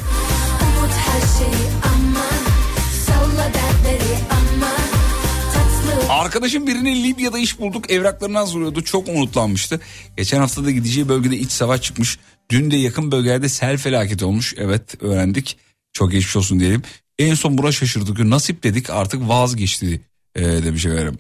[6.11, 9.81] Arkadaşım birine Libya'da iş bulduk evraklarını hazırlıyordu çok umutlanmıştı.
[10.17, 12.19] Geçen hafta da gideceği bölgede iç savaş çıkmış.
[12.51, 14.55] Dün de yakın bölgelerde sel felaketi olmuş.
[14.57, 15.59] Evet öğrendik
[15.93, 16.83] çok geçmiş olsun diyelim.
[17.19, 20.01] En son buna şaşırdık nasip dedik artık vazgeçti
[20.35, 21.19] ee, demiş efendim.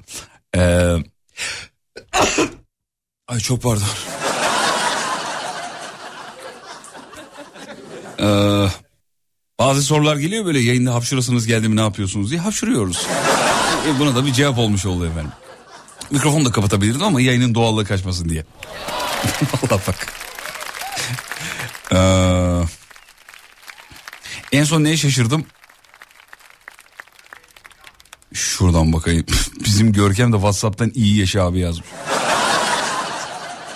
[0.57, 0.97] Ee...
[3.29, 3.83] Ay çok pardon.
[8.21, 8.69] Ee,
[9.61, 13.07] bazı sorular geliyor böyle yayında hapşırasınız geldi mi ne yapıyorsunuz diye hapşırıyoruz.
[13.89, 15.31] E, buna da bir cevap olmuş oldu efendim.
[16.11, 18.45] Mikrofonu da kapatabilirdim ama yayının doğallığı kaçmasın diye.
[19.63, 20.07] Valla bak.
[21.93, 25.45] Ee, en son neye şaşırdım?
[28.35, 29.27] Şuradan bakayım.
[29.65, 31.89] Bizim Görkem de Whatsapp'tan iyi yaşa abi yazmış.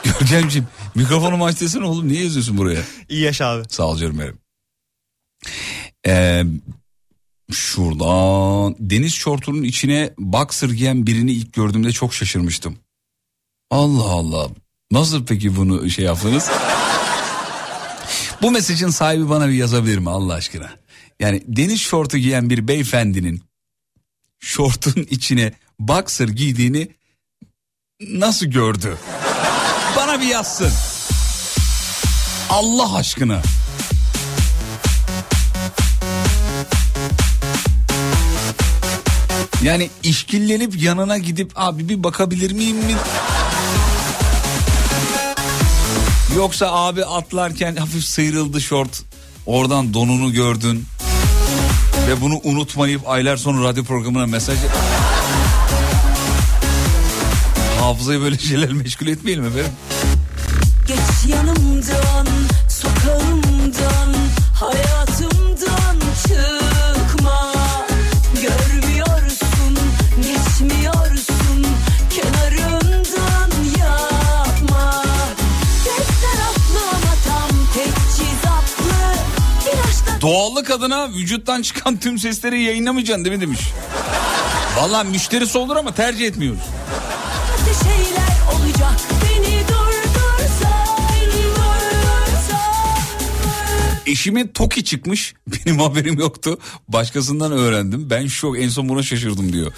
[0.05, 2.81] Görkemciğim mikrofonumu aç desene oğlum niye yazıyorsun buraya?
[3.09, 3.63] İyi yaşa abi.
[3.69, 4.44] Sağ ol canım benim.
[6.07, 6.45] Ee,
[7.53, 12.77] şuradan deniz şortunun içine boxer giyen birini ilk gördüğümde çok şaşırmıştım.
[13.71, 14.49] Allah Allah.
[14.91, 16.51] Nasıl peki bunu şey yaptınız?
[18.43, 20.71] Bu mesajın sahibi bana bir yazabilir mi Allah aşkına?
[21.21, 23.43] Yani deniz şortu giyen bir beyefendinin
[24.41, 26.89] şortun içine boxer giydiğini
[28.01, 28.99] nasıl gördü?
[29.97, 30.73] Bana bir yazsın.
[32.51, 33.43] Allah aşkına.
[39.65, 42.95] Yani işkillenip yanına gidip abi bir bakabilir miyim mi?
[46.37, 49.03] Yoksa abi atlarken hafif sıyrıldı şort.
[49.47, 50.87] Oradan donunu gördün.
[52.09, 54.59] Ve bunu unutmayıp aylar sonra radyo programına mesaj...
[57.81, 59.73] Hafızayı böyle şeyler meşgul etmeyelim efendim.
[60.89, 62.27] Geç yanımdan,
[80.25, 83.61] Doğallık adına vücuttan çıkan tüm sesleri yayınlamayacaksın değil mi demiş.
[84.77, 86.61] Valla müşterisi olur ama tercih etmiyoruz.
[88.55, 89.01] olacak.
[89.69, 90.89] Durdursan.
[94.07, 95.35] Eşime Toki çıkmış.
[95.47, 96.59] Benim haberim yoktu.
[96.89, 98.11] Başkasından öğrendim.
[98.11, 99.73] Ben şok en son buna şaşırdım diyor.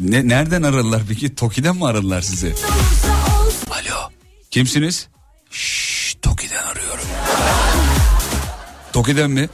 [0.00, 1.34] Ne, nereden aradılar peki?
[1.34, 2.54] Toki'den mi aradılar sizi?
[3.70, 4.10] Alo.
[4.50, 5.08] Kimsiniz?
[5.50, 7.04] Şşş Toki'den arıyorum.
[8.92, 9.48] Toki'den mi?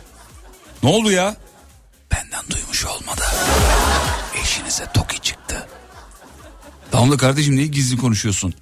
[0.82, 1.36] Ne oldu ya?
[2.12, 3.22] Benden duymuş olmadı.
[4.42, 5.68] Eşinize Toki çıktı.
[6.90, 8.54] Tamam da kardeşim niye gizli konuşuyorsun?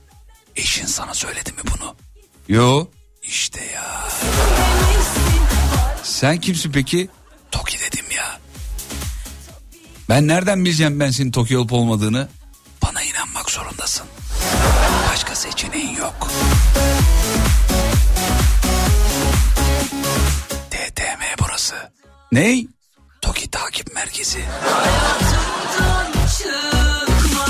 [0.56, 1.94] Eşin sana söyledi mi bunu?
[2.48, 2.86] Yo.
[3.22, 4.08] İşte ya.
[6.02, 7.08] Sen kimsin peki?
[7.50, 8.38] Toki dedim ya.
[10.08, 12.28] Ben nereden bileceğim ben senin Toki olup olmadığını?
[12.82, 14.06] Bana inanmak zorundasın.
[22.32, 22.66] Ney?
[23.20, 24.38] Toki takip merkezi.
[24.64, 27.46] Hayatımdan çıkma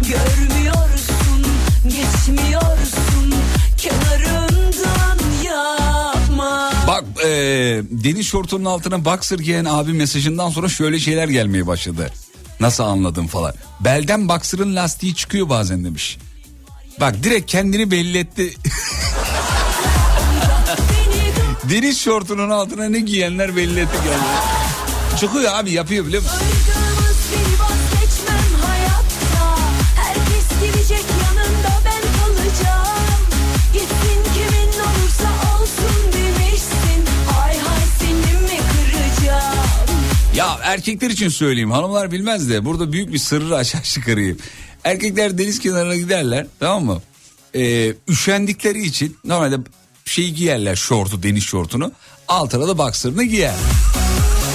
[0.00, 1.46] Görmüyorsun
[1.84, 3.34] Geçmiyorsun
[3.78, 7.28] Kenarımdan yapma Bak e,
[7.90, 12.10] deniz şortunun altına boxer giyen abi mesajından sonra şöyle şeyler gelmeye başladı.
[12.60, 13.54] Nasıl anladım falan.
[13.80, 16.18] Belden boxer'ın lastiği çıkıyor bazen demiş.
[17.00, 18.54] Bak direkt kendini belli etti.
[21.70, 25.20] deniz şortunun altına ne giyenler belli etti geldi.
[25.20, 26.38] Çıkıyor abi yapıyor biliyor musun?
[40.36, 44.38] Ya erkekler için söyleyeyim hanımlar bilmez de burada büyük bir sırrı aşağı çıkarayım.
[44.84, 47.02] Erkekler deniz kenarına giderler tamam mı?
[47.54, 49.56] Ee, üşendikleri için normalde
[50.06, 51.92] şey giyerler şortu deniz şortunu
[52.28, 53.54] altına da boxer'ını giyer.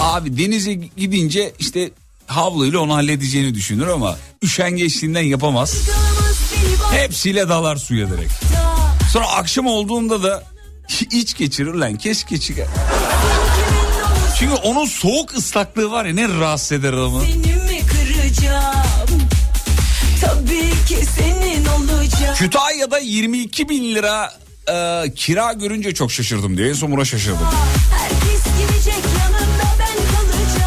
[0.02, 1.92] Abi denize gidince işte
[2.28, 5.76] havluyla onu halledeceğini düşünür ama üşengeçliğinden yapamaz.
[6.92, 8.34] Hepsiyle dalar suya direkt.
[9.14, 10.44] Sonra akşam olduğunda da
[11.12, 12.68] iç geçirir lan keşke çıkar.
[14.40, 17.24] Çünkü onun soğuk ıslaklığı var ya ne rahatsız eder adamı.
[22.38, 24.34] Kütahya'da 22 bin lira
[24.70, 27.48] e, kira görünce çok şaşırdım diye en son buna şaşırdım.
[28.60, 29.04] Gidecek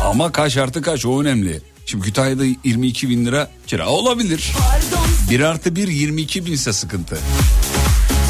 [0.05, 1.61] Ama kaç artı kaç o önemli.
[1.87, 4.53] Şimdi Kütahya'da 22 bin lira kira olabilir.
[4.59, 7.19] Pardon 1 artı 1 22 binse sıkıntı.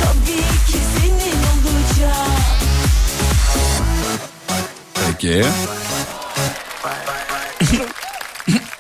[0.03, 2.17] tabii ki senin olacak
[5.07, 5.45] Peki.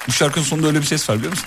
[0.08, 1.46] Bu şarkının sonunda öyle bir ses var biliyor musun?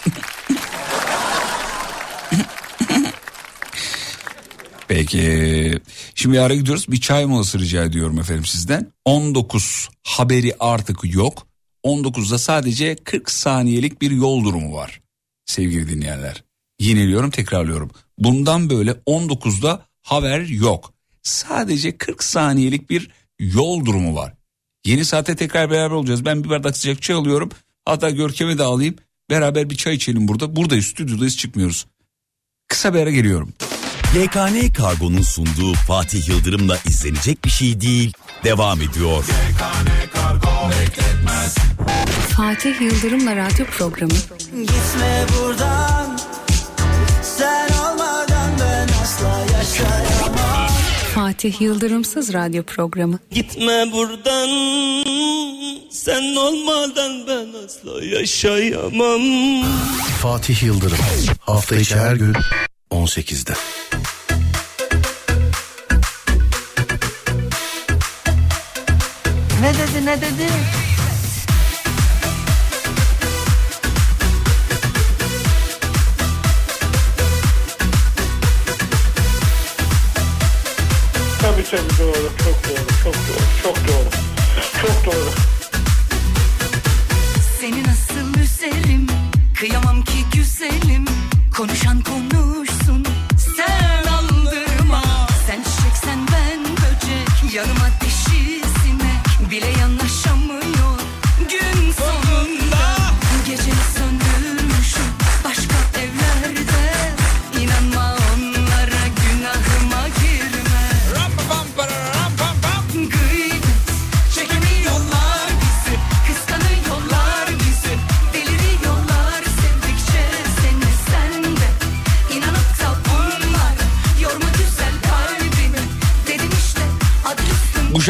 [4.88, 5.80] Peki.
[6.16, 6.86] Şimdi ara gidiyoruz.
[6.88, 8.92] Bir çay molası rica ediyorum efendim sizden.
[9.06, 11.48] 19 haberi artık yok.
[11.84, 15.02] 19'da sadece 40 saniyelik bir yol durumu var.
[15.46, 16.44] Sevgili dinleyenler.
[16.80, 17.92] Yineliyorum tekrarlıyorum.
[18.18, 20.94] Bundan böyle 19'da haber yok.
[21.24, 23.10] Sadece 40 saniyelik bir
[23.40, 24.34] yol durumu var.
[24.86, 26.26] Yeni saate tekrar beraber olacağız.
[26.26, 27.50] Ben bir bardak sıcak çay alıyorum.
[27.86, 28.96] Hatta Görkem'e de alayım.
[29.30, 30.56] Beraber bir çay içelim burada.
[30.56, 31.86] Buradayız stüdyodayız çıkmıyoruz.
[32.68, 33.54] Kısa bir ara geliyorum.
[34.18, 38.14] YKN Kargo'nun sunduğu Fatih Yıldırım'la izlenecek bir şey değil.
[38.44, 39.24] Devam ediyor.
[42.38, 44.14] Fatih Yıldırım'la radyo programı.
[44.52, 46.20] Gitme buradan
[47.22, 50.68] Sen olmadan ben asla yaşayamam
[51.16, 53.20] Fatih Yıldırımsız radyo programı.
[53.32, 54.50] Gitme buradan
[55.92, 59.22] sen olmadan ben asla yaşayamam.
[60.22, 60.98] Fatih Yıldırım.
[61.40, 62.34] Hafta içi her gün
[62.92, 63.54] 18'de.
[69.62, 70.87] Ne dedi ne dedi?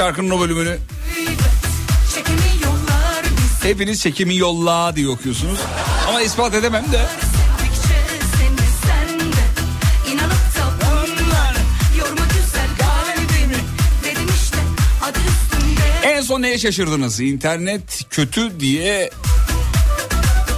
[0.07, 0.77] Şarkının o bölümünü
[3.63, 5.59] hepiniz çekimi yolla diye okuyorsunuz.
[6.07, 7.05] Ama ispat edemem de.
[16.03, 17.19] En son neye şaşırdınız?
[17.19, 19.09] İnternet kötü diye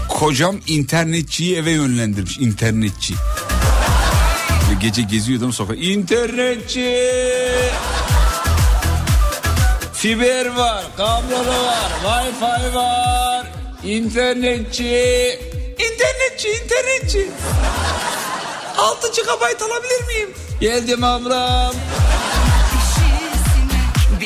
[0.09, 2.37] Kocam internetçiyi eve yönlendirmiş.
[2.37, 3.13] internetçi.
[4.81, 5.77] Gece geziyordum sokak.
[5.83, 7.09] İnternetçi.
[9.99, 13.47] Fiber var, kablolu var, wifi var.
[13.83, 15.39] İnternetçi.
[15.71, 17.27] İnternetçi, internetçi.
[18.77, 20.29] 6 GB alabilir miyim?
[20.61, 21.73] Geldim ablam.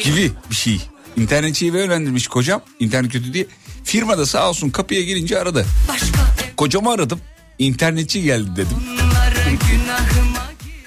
[0.04, 0.82] Gibi bir şey.
[1.18, 2.62] İnternetçiyi eve yönlendirmiş kocam.
[2.80, 3.46] İnternet kötü diye.
[3.84, 5.66] Firmada sağ olsun kapıya girince aradı.
[6.58, 7.22] Kocamı aradım.
[7.60, 8.78] İnternetçi geldi dedim.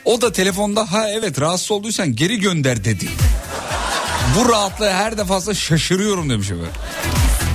[0.04, 3.08] O da telefonda ha evet rahatsız olduysan geri gönder dedi.
[4.34, 6.72] Bu rahatlığa her defasında şaşırıyorum demiş efendim.
[7.02, 7.46] hepsi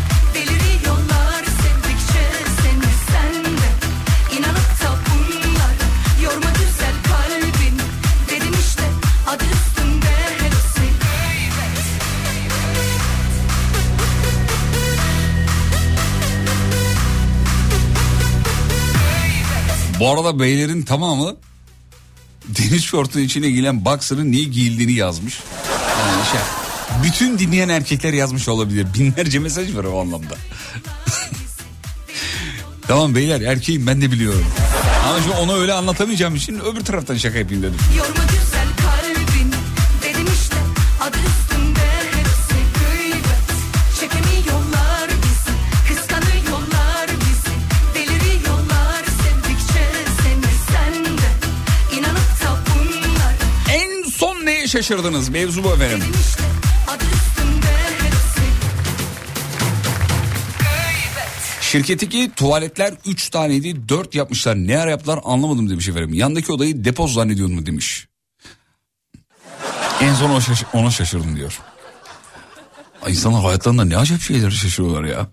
[19.99, 21.35] Bu arada beylerin tamamı
[22.45, 25.39] deniz şortunun içine giyilen boxer'ın niye giyildiğini yazmış.
[25.99, 26.60] Yani şey,
[27.03, 28.87] bütün dinleyen erkekler yazmış olabilir.
[28.93, 30.35] Binlerce mesaj var o anlamda.
[32.87, 34.45] tamam beyler erkeğim ben de biliyorum.
[35.09, 37.79] Ama şimdi onu öyle anlatamayacağım için öbür taraftan şaka yapayım dedim.
[38.81, 41.31] Kalbin işte bizi
[53.69, 55.29] En son neye şaşırdınız?
[55.29, 56.03] Mevzu bu efendim.
[61.71, 64.55] Şirketteki tuvaletler 3 taneydi 4 yapmışlar.
[64.55, 66.13] Ne ara yaptılar anlamadım demiş efendim.
[66.13, 68.07] Yandaki odayı depo zannediyor mu demiş.
[70.01, 70.41] En son
[70.73, 71.59] ona şaşırdım diyor.
[73.01, 75.27] Ay, hayatlarında ne acayip şeyleri şaşırıyorlar ya.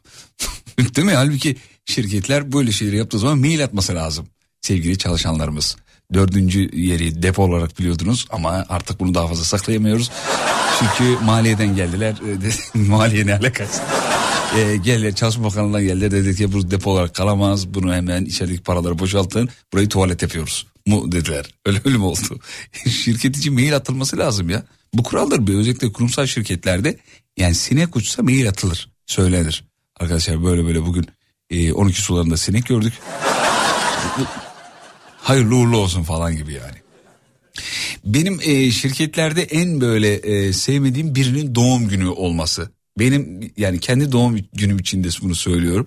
[0.97, 1.15] Değil mi?
[1.15, 4.29] Halbuki şirketler böyle şeyleri yaptığı zaman mail atması lazım.
[4.61, 5.77] Sevgili çalışanlarımız.
[6.15, 10.11] Dördüncü yeri depo olarak biliyordunuz ama artık bunu daha fazla saklayamıyoruz.
[10.79, 12.15] Çünkü maliyeden geldiler.
[12.75, 13.83] E, Maliye ne alakası?
[14.57, 16.11] E, geldiler Çalışma Bakanlığı'ndan geldiler.
[16.11, 17.75] Dedi ki bu depo olarak kalamaz.
[17.75, 19.49] Bunu hemen içerideki paraları boşaltın.
[19.73, 21.47] Burayı tuvalet yapıyoruz mu dediler.
[21.67, 22.41] Öyle öyle mi oldu?
[22.91, 24.63] Şirket için mail atılması lazım ya.
[24.95, 25.47] Bu kuraldır.
[25.47, 26.99] Bir özellikle kurumsal şirketlerde
[27.37, 28.91] yani sinek uçsa mail atılır.
[29.07, 29.65] Söylenir.
[30.01, 31.07] Arkadaşlar böyle böyle bugün
[31.51, 32.93] e, 12 sularında sinek gördük.
[35.29, 36.77] Hayırlı uğurlu olsun falan gibi yani.
[38.05, 42.71] Benim e, şirketlerde en böyle e, sevmediğim birinin doğum günü olması.
[42.99, 45.87] Benim yani kendi doğum günüm için de bunu söylüyorum.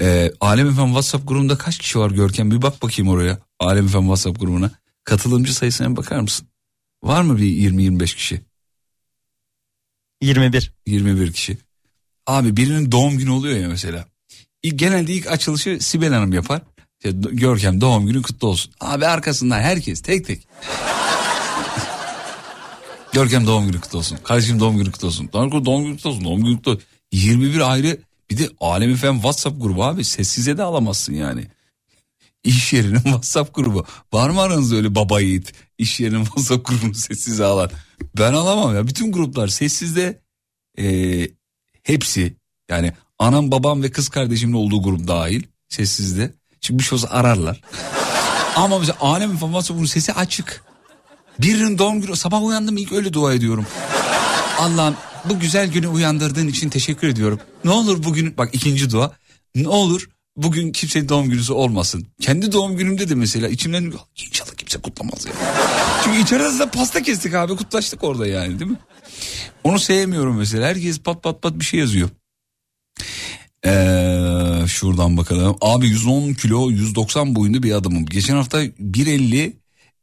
[0.00, 2.50] E, Alem Efem WhatsApp grubunda kaç kişi var Görkem?
[2.50, 3.38] Bir bak bakayım oraya.
[3.60, 4.70] Alem Efem WhatsApp grubuna.
[5.04, 6.48] Katılımcı sayısına bakar mısın?
[7.02, 8.40] Var mı bir 20-25 kişi?
[10.22, 10.72] 21.
[10.86, 11.58] 21 kişi.
[12.26, 14.06] Abi birinin doğum günü oluyor ya mesela.
[14.62, 16.62] İlk, genelde ilk açılışı Sibel Hanım yapar.
[17.04, 18.72] İşte Görkem doğum günü kutlu olsun.
[18.80, 20.40] Abi arkasından herkes tek tek.
[23.12, 24.18] Görkem doğum günü kutlu olsun.
[24.24, 25.30] Kardeşim doğum günü kutlu olsun.
[25.32, 26.24] Günü, doğum günü kutlu olsun.
[26.24, 26.82] Doğum günü kutlu olsun.
[27.12, 27.98] 21 ayrı
[28.30, 31.46] bir de Alem FM WhatsApp grubu abi sessize de alamazsın yani.
[32.44, 33.86] İş yerinin WhatsApp grubu.
[34.12, 35.52] Var mı aranızda öyle baba yiğit?
[35.78, 37.70] İş yerinin WhatsApp grubunu sessize alan.
[38.18, 38.86] Ben alamam ya.
[38.86, 40.20] Bütün gruplar sessizde
[40.78, 41.28] e,
[41.82, 42.36] hepsi
[42.70, 46.39] yani anam babam ve kız kardeşimin olduğu grup dahil sessizde.
[46.60, 47.60] Şey olsa ararlar.
[48.56, 50.64] Ama mesela alem falan sesi açık.
[51.38, 53.66] Birinin doğum günü sabah uyandım ilk öyle dua ediyorum.
[54.58, 57.40] Allah'ım bu güzel günü uyandırdığın için teşekkür ediyorum.
[57.64, 59.12] Ne olur bugün bak ikinci dua.
[59.54, 62.06] Ne olur bugün kimsenin doğum günüsü olmasın.
[62.20, 63.92] Kendi doğum günümde de mesela içimden
[64.28, 65.32] inşallah kimse kutlamaz ya.
[66.04, 68.76] Çünkü içeride de pasta kestik abi kutlaştık orada yani değil mi?
[69.64, 70.66] Onu sevmiyorum mesela.
[70.68, 72.08] Herkes pat pat pat bir şey yazıyor.
[73.66, 75.56] Ee, şuradan bakalım.
[75.60, 78.06] Abi 110 kilo 190 boyunda bir adamım.
[78.06, 79.52] Geçen hafta 1.50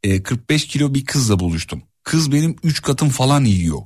[0.04, 1.82] e, 45 kilo bir kızla buluştum.
[2.04, 3.82] Kız benim 3 katım falan yiyor.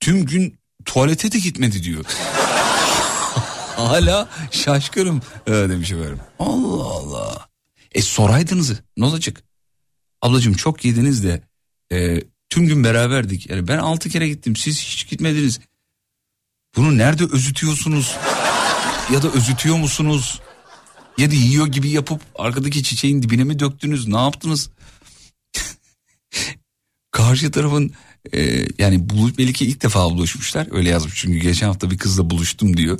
[0.00, 2.04] Tüm gün tuvalete de gitmedi diyor.
[3.76, 6.20] Hala şaşkınım ee, demiş efendim.
[6.38, 7.48] Allah Allah.
[7.92, 9.42] E soraydınız ne olacak?
[10.22, 11.42] Ablacığım çok yediniz de
[11.92, 13.50] e, tüm gün beraberdik.
[13.50, 15.60] Yani ben 6 kere gittim siz hiç gitmediniz.
[16.76, 18.16] Bunu nerede özütüyorsunuz?
[19.12, 20.40] Ya da özütüyor musunuz?
[21.18, 24.08] Ya da yiyor gibi yapıp arkadaki çiçeğin dibine mi döktünüz?
[24.08, 24.70] Ne yaptınız?
[27.10, 27.92] Karşı tarafın
[28.32, 30.68] e, yani buluş, belki ilk defa buluşmuşlar.
[30.70, 32.98] Öyle yazmış çünkü geçen hafta bir kızla buluştum diyor.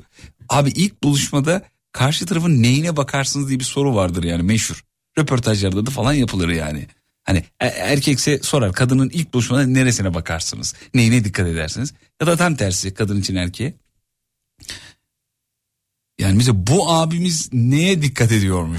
[0.48, 4.84] Abi ilk buluşmada karşı tarafın neyine bakarsınız diye bir soru vardır yani meşhur.
[5.18, 6.86] Röportajlarda da falan yapılır yani.
[7.24, 10.74] Hani e- erkekse sorar kadının ilk buluşmada neresine bakarsınız?
[10.94, 11.94] Neyine dikkat edersiniz?
[12.20, 13.74] Ya da tam tersi kadın için erkeğe.
[16.18, 18.78] Yani mesela bu abimiz neye dikkat ediyormuş?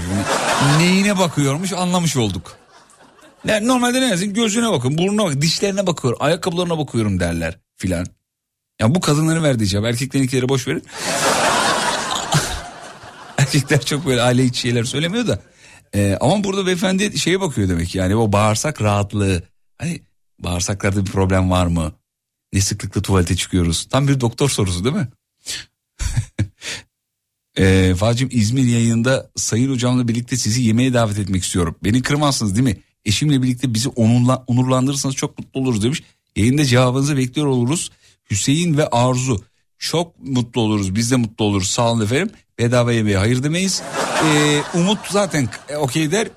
[0.78, 2.56] Neyine bakıyormuş anlamış olduk.
[3.44, 4.34] Yani normalde ne yazın?
[4.34, 8.06] Gözüne bakın, burnuna bakın, dişlerine bakıyorum, ayakkabılarına bakıyorum derler filan.
[8.80, 9.86] Ya bu kadınların verdiği cevap.
[9.86, 10.82] Erkeklerinkileri boş verin.
[13.38, 15.42] Erkekler çok böyle aile içi şeyler söylemiyor da.
[15.94, 19.42] Ee, ama burada beyefendi şeye bakıyor demek yani o bağırsak rahatlığı.
[19.78, 20.02] Hani
[20.38, 21.92] bağırsaklarda bir problem var mı?
[22.52, 23.88] Ne sıklıkla tuvalete çıkıyoruz?
[23.90, 25.08] Tam bir doktor sorusu değil mi?
[27.58, 31.76] Ee, Facim İzmir yayında Sayın Hocamla birlikte sizi yemeğe davet etmek istiyorum.
[31.84, 32.76] Beni kırmazsınız değil mi?
[33.04, 36.02] Eşimle birlikte bizi onurla, onurlandırırsanız çok mutlu oluruz demiş.
[36.36, 37.90] Yayında cevabınızı bekliyor oluruz.
[38.30, 39.44] Hüseyin ve Arzu
[39.78, 40.94] çok mutlu oluruz.
[40.94, 41.70] Biz de mutlu oluruz.
[41.70, 42.30] Sağ olun efendim.
[42.58, 43.82] Bedava yemeğe hayır demeyiz.
[44.24, 46.28] Ee, Umut zaten e, okey der.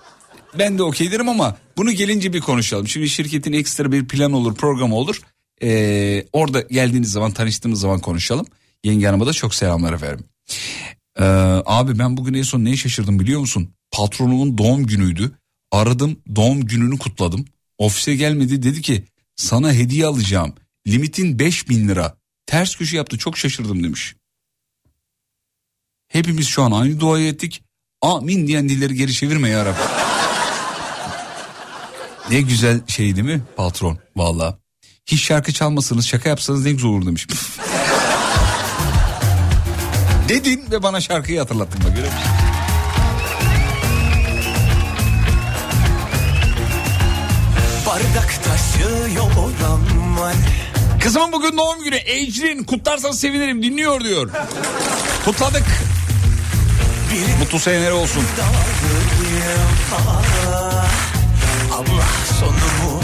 [0.60, 2.88] Ben de okey derim ama bunu gelince bir konuşalım.
[2.88, 5.22] Şimdi şirketin ekstra bir plan olur, program olur.
[5.64, 8.46] Ee, orada geldiğiniz zaman, tanıştığımız zaman konuşalım.
[8.84, 10.26] Yenge Hanım'a da çok selamlar efendim.
[11.20, 11.24] Ee,
[11.66, 13.74] abi ben bugün en son neye şaşırdım biliyor musun?
[13.92, 15.32] Patronumun doğum günüydü.
[15.72, 17.46] Aradım doğum gününü kutladım.
[17.78, 19.06] Ofise gelmedi dedi ki
[19.36, 20.56] sana hediye alacağım.
[20.88, 22.18] Limitin 5000 lira.
[22.46, 24.16] Ters köşe yaptı çok şaşırdım demiş.
[26.08, 27.64] Hepimiz şu an aynı duayı ettik.
[28.02, 29.80] Amin diyen dilleri geri çevirme ya Rabbi.
[32.30, 34.60] ne güzel şey değil mi patron valla.
[35.06, 37.28] Hiç şarkı çalmasanız şaka yapsanız ne güzel olur demiş.
[40.32, 42.32] Dedin ve bana şarkıyı hatırlattın bak görüyor musun?
[47.88, 50.36] Bardak taşıyor oram var
[51.00, 54.30] Kızımın bugün doğum günü Ecrin kutlarsanız sevinirim dinliyor diyor.
[55.26, 55.66] Kutladık.
[57.40, 58.24] Mutlu seneler olsun.
[61.72, 62.08] Allah
[62.40, 63.01] sonumu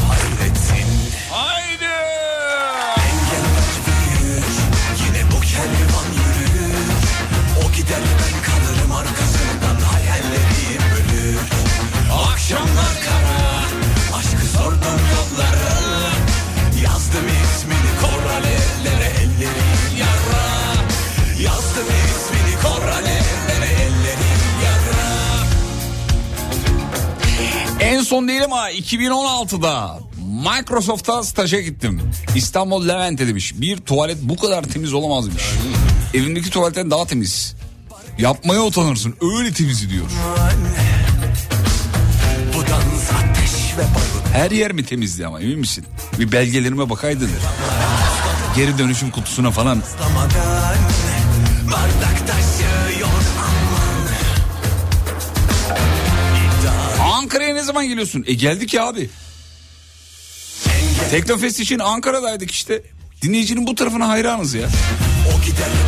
[28.08, 32.02] son değil ama 2016'da Microsoft'a staja gittim.
[32.36, 33.54] İstanbul Levent'e demiş.
[33.56, 35.44] Bir tuvalet bu kadar temiz olamaz demiş.
[36.14, 37.56] Evimdeki tuvaletten daha temiz.
[38.18, 39.16] Yapmaya utanırsın.
[39.22, 40.06] Öyle temiz diyor.
[44.34, 45.86] Her yer mi temizdi ama emin misin?
[46.20, 47.30] Bir belgelerime bakaydın.
[48.56, 49.82] Geri dönüşüm kutusuna falan.
[57.58, 58.24] Ne zaman geliyorsun?
[58.28, 59.10] E geldik ya abi.
[61.12, 62.82] Teknofest için Ankara'daydık işte.
[63.22, 64.70] Dinleyicinin bu tarafına hayranız ya.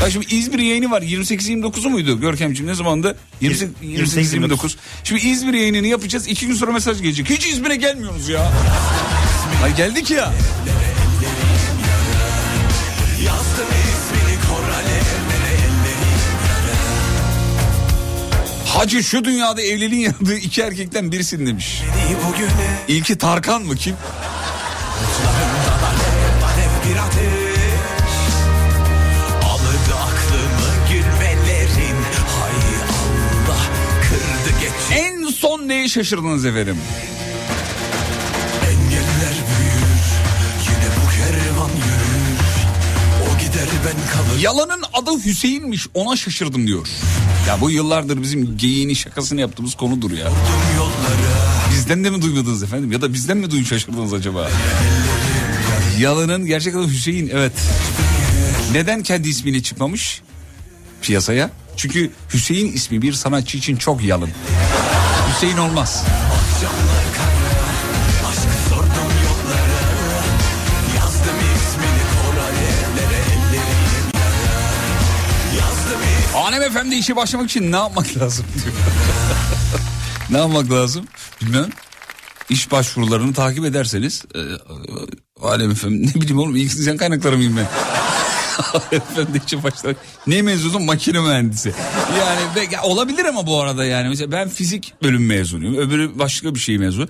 [0.01, 3.17] Ya şimdi İzmir yayını var 28-29'u muydu Görkemciğim ne zamandı?
[3.41, 4.76] 28-29.
[5.03, 7.30] Şimdi İzmir yayınını yapacağız iki gün sonra mesaj gelecek.
[7.30, 8.51] Hiç İzmir'e gelmiyoruz ya.
[9.63, 10.34] Ay geldik ya.
[18.70, 21.82] Hacı şu dünyada evliliğin yandığı iki erkekten birisin demiş.
[22.88, 23.95] İlki Tarkan mı kim?
[34.93, 36.78] En son neye şaşırdınız efendim?
[38.63, 39.99] Engeller büyür
[40.63, 42.39] Yine bu kervan yürür
[43.30, 46.88] O gider ben kalır Yalanın adı Hüseyin'miş ona şaşırdım diyor.
[47.50, 50.32] Ya bu yıllardır bizim geyiğini şakasını yaptığımız konudur ya.
[51.72, 54.50] Bizden de mi duymadınız efendim ya da bizden mi duyun şaşırdınız acaba?
[56.00, 57.54] Yalanın gerçek adı Hüseyin evet.
[58.72, 60.22] Neden kendi ismiyle çıkmamış
[61.02, 61.50] piyasaya?
[61.78, 64.30] Çünkü Hüseyin ismi bir sanatçı için çok yalın.
[65.36, 66.04] Hüseyin olmaz.
[76.70, 78.76] Hanem efendi işe başlamak için ne yapmak lazım diyor.
[80.30, 81.05] ne yapmak lazım?
[81.41, 81.70] Bilmem.
[82.49, 84.43] İş başvurularını takip ederseniz e, e,
[85.41, 87.67] Alem efendim ne bileyim oğlum insan kaynakları mıyım ben?
[89.15, 89.97] Alem işe başlamak.
[90.28, 90.84] Ne mezunusun?
[90.84, 91.74] Makine mühendisi.
[92.20, 94.09] Yani be- ya olabilir ama bu arada yani.
[94.09, 95.76] Mesela ben fizik bölüm mezunuyum.
[95.76, 97.09] Öbürü başka bir şey mezun.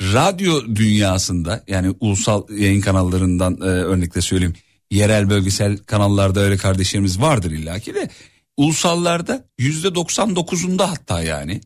[0.00, 4.54] Radyo dünyasında yani ulusal yayın kanallarından e, örnekle söyleyeyim.
[4.90, 8.10] Yerel bölgesel kanallarda öyle kardeşlerimiz vardır illaki de.
[8.56, 11.60] Ulusallarda yüzde 99'unda hatta yani.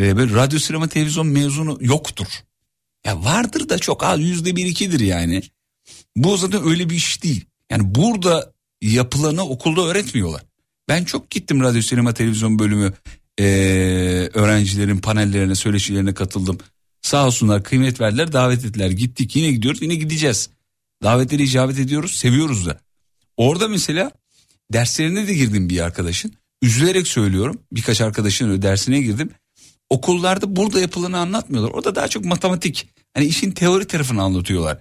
[0.00, 2.26] E, böyle radyo sinema televizyon mezunu yoktur.
[3.06, 5.42] Ya vardır da çok az yüzde bir ikidir yani.
[6.16, 7.44] Bu zaten öyle bir iş değil.
[7.70, 8.52] Yani burada
[8.82, 10.42] yapılanı okulda öğretmiyorlar.
[10.88, 12.92] Ben çok gittim radyo sinema televizyon bölümü
[13.40, 16.58] ee, öğrencilerin panellerine söyleşilerine katıldım.
[17.02, 20.50] Sağ olsunlar kıymet verdiler davet ettiler gittik yine gidiyoruz yine gideceğiz.
[21.02, 22.80] Davetleri icabet ediyoruz seviyoruz da.
[23.36, 24.12] Orada mesela
[24.72, 26.32] derslerine de girdim bir arkadaşın.
[26.62, 29.30] Üzülerek söylüyorum birkaç arkadaşın dersine girdim.
[29.90, 31.70] Okullarda burada yapılanı anlatmıyorlar.
[31.70, 32.88] Orada daha çok matematik.
[33.14, 34.78] Hani işin teori tarafını anlatıyorlar.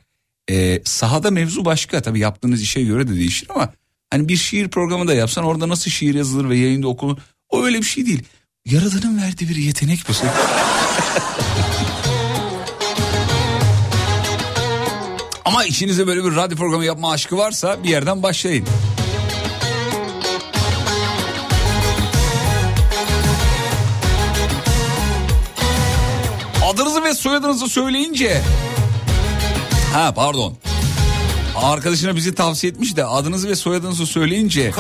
[0.51, 3.73] Ee, sahada mevzu başka tabii yaptığınız işe göre de değişir ama
[4.09, 7.17] hani bir şiir programı da yapsan orada nasıl şiir yazılır ve yayında okunur
[7.49, 8.23] o öyle bir şey değil.
[8.65, 10.13] Yaradanın verdiği bir yetenek bu.
[15.45, 18.65] Ama içinizde böyle bir radyo programı yapma aşkı varsa bir yerden başlayın.
[27.19, 28.41] Soyadınızı söyleyince...
[29.93, 30.57] Ha pardon.
[31.55, 34.71] Arkadaşına bizi tavsiye etmiş de adınızı ve soyadınızı söyleyince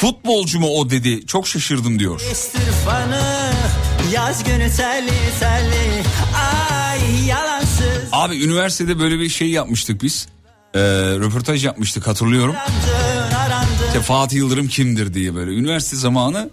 [0.00, 1.26] futbolcu mu o dedi.
[1.26, 2.20] Çok şaşırdım diyor.
[2.32, 3.52] İstirfanı
[4.12, 6.02] Yaz günü terli terli
[6.36, 10.28] Ay yalansız Abi üniversitede böyle bir şey yapmıştık biz.
[10.74, 10.80] Ee,
[11.18, 12.54] röportaj yapmıştık hatırlıyorum.
[12.54, 15.50] Arandın arandın İşte Fatih Yıldırım kimdir diye böyle.
[15.50, 16.50] Üniversite zamanı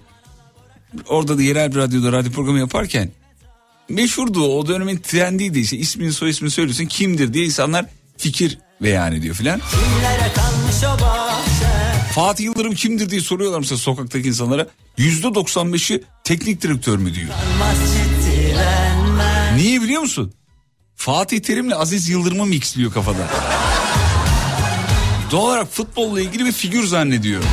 [1.07, 3.11] orada da yerel bir radyoda radyo programı yaparken
[3.89, 7.85] meşhurdu o dönemin trendiydi işte ismini soy ismini söylüyorsun kimdir diye insanlar
[8.17, 9.61] fikir beyan ediyor filan.
[12.11, 14.67] Fatih Yıldırım kimdir diye soruyorlar mesela sokaktaki insanlara.
[14.97, 17.29] Yüzde 95'i teknik direktör mü diyor.
[19.55, 20.33] Niye biliyor musun?
[20.95, 23.27] Fatih Terim'le Aziz Yıldırım'ı mixliyor kafada.
[25.31, 27.43] Doğal olarak futbolla ilgili bir figür zannediyor.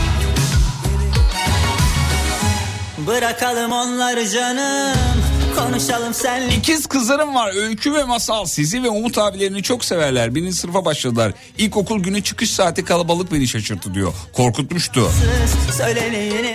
[3.06, 5.15] Bırakalım onları canım
[5.56, 10.34] Konuşalım senle İkiz kızlarım var Öykü ve Masal sizi ve Umut abilerini çok severler.
[10.34, 11.32] Birinci sınıfa başladılar.
[11.58, 14.12] İlkokul günü çıkış saati kalabalık beni şaşırttı diyor.
[14.32, 15.10] Korkutmuştu.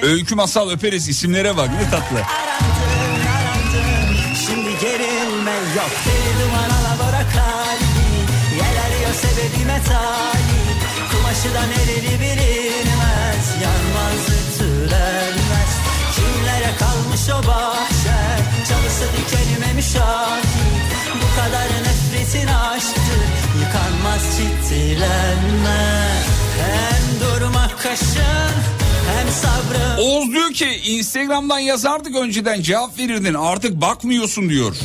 [0.02, 2.22] Öykü Masal öperiz isimlere bak ne tatlı.
[4.46, 8.02] Şimdi gerilme yok Deli duman alabora kalbi
[8.58, 12.22] Yer arıyor sebebime talip Kumaşı da nereli
[16.82, 18.20] kalmış o bahçe
[18.70, 20.46] Çalısı dikenime müşahit
[21.16, 23.22] Bu kadar nefretin aşktır
[23.62, 26.08] Yıkanmaz ciddilenme
[26.58, 28.72] Hem durmak kaşın
[30.00, 34.76] Oğuz diyor ki Instagram'dan yazardık önceden cevap verirdin artık bakmıyorsun diyor.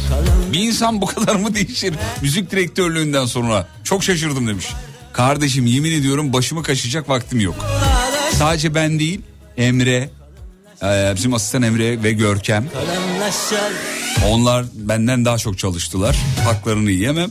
[0.53, 3.68] Bir insan bu kadar mı değişir müzik direktörlüğünden sonra?
[3.84, 4.66] Çok şaşırdım demiş.
[5.12, 7.55] Kardeşim yemin ediyorum başımı kaşıyacak vaktim yok.
[8.32, 9.20] Sadece ben değil
[9.57, 10.11] Emre,
[10.83, 12.68] e, bizim asistan Emre ve Görkem.
[14.27, 16.16] Onlar benden daha çok çalıştılar.
[16.45, 17.31] Haklarını yiyemem.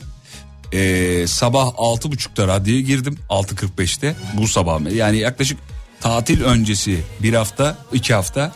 [0.74, 3.18] Ee, sabah 6.30'da radyoya girdim.
[3.30, 4.96] 6.45'te bu sabah.
[4.96, 5.60] Yani yaklaşık
[6.02, 8.52] tatil öncesi bir hafta, iki hafta.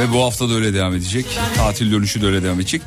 [0.00, 1.26] Ve bu hafta da öyle devam edecek.
[1.56, 2.82] Tatil dönüşü de öyle devam edecek.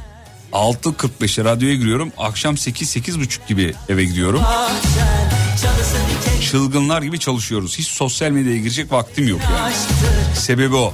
[0.53, 2.11] 6.45'te radyoya giriyorum.
[2.17, 4.41] Akşam 8-8.30 gibi eve gidiyorum.
[5.59, 6.08] dikenime
[6.51, 7.77] Çılgınlar gibi çalışıyoruz.
[7.77, 9.73] Hiç sosyal medyaya girecek vaktim yok yani.
[10.35, 10.93] Sebebi o.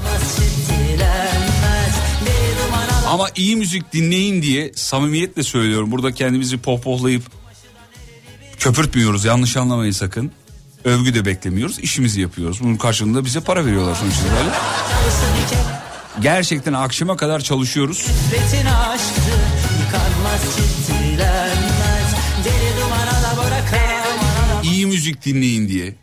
[3.08, 5.92] Ama iyi müzik dinleyin diye samimiyetle söylüyorum.
[5.92, 7.24] Burada kendimizi pohpohlayıp
[8.60, 9.26] köpürtmüyoruz.
[9.26, 10.32] Yanlış anlamayın sakın.
[10.86, 11.80] Övgü de beklemiyoruz.
[11.80, 12.60] işimizi yapıyoruz.
[12.64, 14.52] Bunun karşılığında bize para veriyorlar sonuç itibariyle.
[16.22, 18.06] Gerçekten akşama kadar çalışıyoruz.
[18.08, 18.66] Nefretin
[25.06, 25.96] müzik dinleyin diye.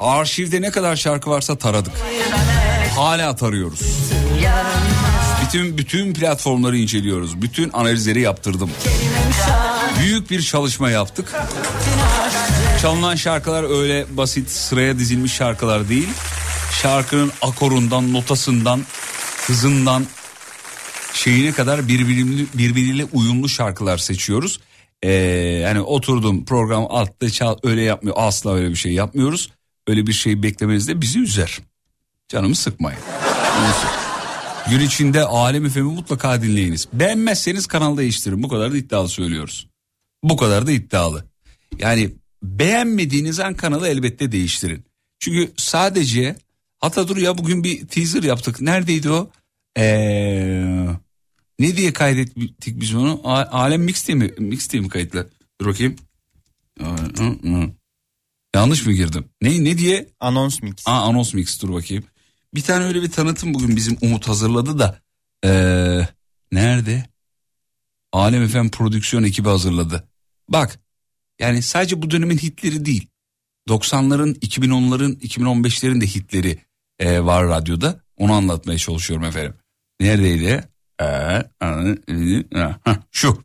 [0.00, 1.92] Arşivde ne kadar şarkı varsa taradık.
[2.94, 3.80] Hala tarıyoruz.
[5.44, 7.42] Bütün bütün platformları inceliyoruz.
[7.42, 8.70] Bütün analizleri yaptırdım.
[10.00, 11.32] Büyük bir çalışma yaptık.
[12.82, 16.08] Çalınan şarkılar öyle basit sıraya dizilmiş şarkılar değil.
[16.82, 18.80] Şarkının akorundan, notasından,
[19.46, 20.06] hızından
[21.12, 24.60] şeyine kadar birbiriyle, birbiriyle uyumlu şarkılar seçiyoruz.
[25.06, 28.16] Ee, oturdum program altta çal öyle yapmıyor.
[28.18, 29.50] Asla öyle bir şey yapmıyoruz.
[29.86, 31.58] Öyle bir şey beklemeniz de bizi üzer.
[32.28, 33.00] Canımı sıkmayın.
[34.70, 36.88] Gün içinde Alem FM'i mutlaka dinleyiniz.
[36.92, 38.42] Beğenmezseniz kanal değiştirin.
[38.42, 39.68] Bu kadar da iddialı söylüyoruz.
[40.22, 41.24] Bu kadar da iddialı.
[41.78, 42.10] Yani
[42.42, 44.84] beğenmediğiniz an kanalı elbette değiştirin.
[45.18, 46.36] Çünkü sadece
[46.78, 48.60] hatta dur ya bugün bir teaser yaptık.
[48.60, 49.30] Neredeydi o?
[49.78, 50.86] Ee,
[51.58, 53.20] ne diye kaydettik biz onu?
[53.24, 55.30] Alem Mix diye mi, Mix diye mi kayıtlı?
[55.60, 55.96] Dur bakayım.
[58.54, 59.24] Yanlış mı girdim?
[59.42, 60.08] Ne ne diye?
[60.20, 60.74] Anons mix.
[60.86, 62.04] Aa, anons mix dur bakayım.
[62.54, 65.00] Bir tane öyle bir tanıtım bugün bizim Umut hazırladı da.
[65.44, 66.08] Ee,
[66.52, 67.04] nerede?
[68.12, 70.08] Alem Efem prodüksiyon ekibi hazırladı.
[70.48, 70.80] Bak
[71.40, 73.08] yani sadece bu dönemin hitleri değil.
[73.68, 76.58] 90'ların, 2010'ların, 2015'lerin de hitleri
[76.98, 78.00] e, var radyoda.
[78.16, 79.54] Onu anlatmaya çalışıyorum efendim.
[80.00, 80.68] Neredeydi?
[81.02, 81.42] E,
[83.12, 83.42] şu.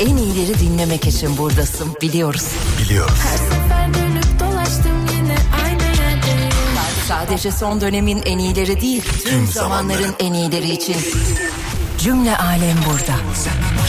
[0.00, 2.44] En iyileri dinlemek için buradasın biliyoruz.
[2.78, 3.14] Biliyoruz.
[3.18, 6.50] sefer dönüp dolaştım yine aynı yerdeyim.
[7.08, 10.96] Sadece son dönemin en iyileri değil, tüm zamanların en iyileri için.
[11.98, 13.16] Cümle alem burada.
[13.16, 13.80] Boynu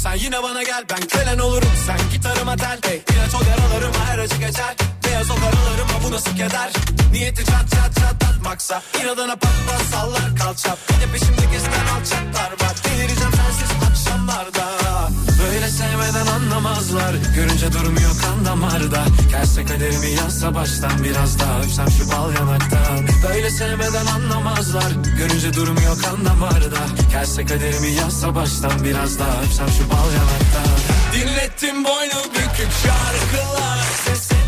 [0.00, 1.68] Uydursan yine bana gel Ben kölen olurum.
[1.86, 4.76] Sen gitarıma tel hey, İlaç ol yaralarıma her acı geçer.
[5.06, 6.70] Beyaz ol karalarıma bu nasıl keder?
[7.12, 12.74] Niyeti çat çat çatlatmaksa İnadına pat pat sallar kalçap Bir de peşimde gezen alçaklar var.
[12.84, 13.70] Delireceğim sensiz
[14.10, 15.10] akşamlarda
[15.44, 17.14] Böyle sevmeden anlamazlar.
[17.34, 19.04] Görünce durmuyor kan damarda.
[19.30, 23.08] Gelse kaderimi yazsa baştan Biraz daha öpsem şu bal yanaktan.
[23.28, 24.92] Böyle sevmeden anlamazlar.
[25.18, 26.78] Görünce durmuyor kan damarda.
[27.12, 30.78] Gelse kaderimi yazsa baştan Biraz daha öpsem şu bal yanaktan.
[31.12, 33.78] Dinlettim boynu bükük şarkılar.
[34.04, 34.39] Ses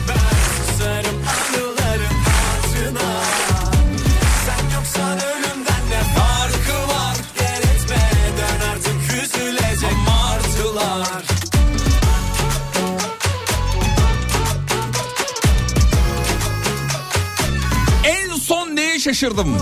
[19.15, 19.57] şaşırdım?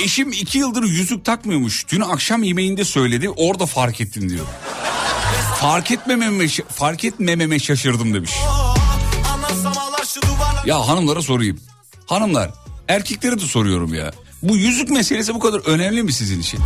[0.00, 1.86] Eşim iki yıldır yüzük takmıyormuş.
[1.88, 3.30] Dün akşam yemeğinde söyledi.
[3.30, 4.46] Orada fark ettim diyor.
[5.60, 8.32] Fark etmememe, fark etmememe şaşırdım demiş.
[10.66, 11.60] Ya hanımlara sorayım.
[12.06, 12.50] Hanımlar,
[12.88, 14.12] erkeklere de soruyorum ya.
[14.42, 16.60] Bu yüzük meselesi bu kadar önemli mi sizin için?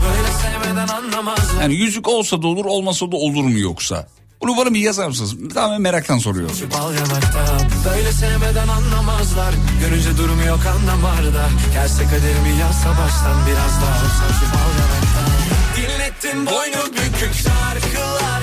[1.61, 4.07] Yani yüzük olsa da olur, olmasa da olur mu yoksa?
[4.41, 5.35] Bunu bana bir yazar mısınız?
[5.55, 6.57] Tamamen meraktan soruyorum.
[6.57, 7.61] Şu bal yanaktan
[7.91, 13.99] Böyle sevmeden anlamazlar Görünce durmuyor kan damarda Gelse kaderimi yazsa baştan Biraz daha
[14.39, 15.29] şu bal yanaktan
[15.77, 18.43] Dinlettin boynu bükük şarkılar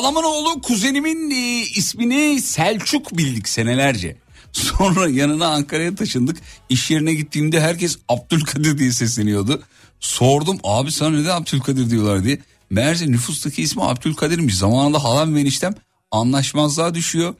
[0.00, 4.16] Halamın oğlu kuzenimin e, ismini Selçuk bildik senelerce.
[4.52, 6.36] Sonra yanına Ankara'ya taşındık.
[6.68, 9.62] İş yerine gittiğimde herkes Abdülkadir diye sesleniyordu.
[10.00, 12.38] Sordum abi sana neden Abdülkadir diyorlar diye.
[12.70, 14.56] Meğerse nüfustaki ismi Abdülkadir'miş.
[14.56, 15.74] Zamanında halam ve eniştem
[16.10, 17.34] anlaşmazlığa düşüyor.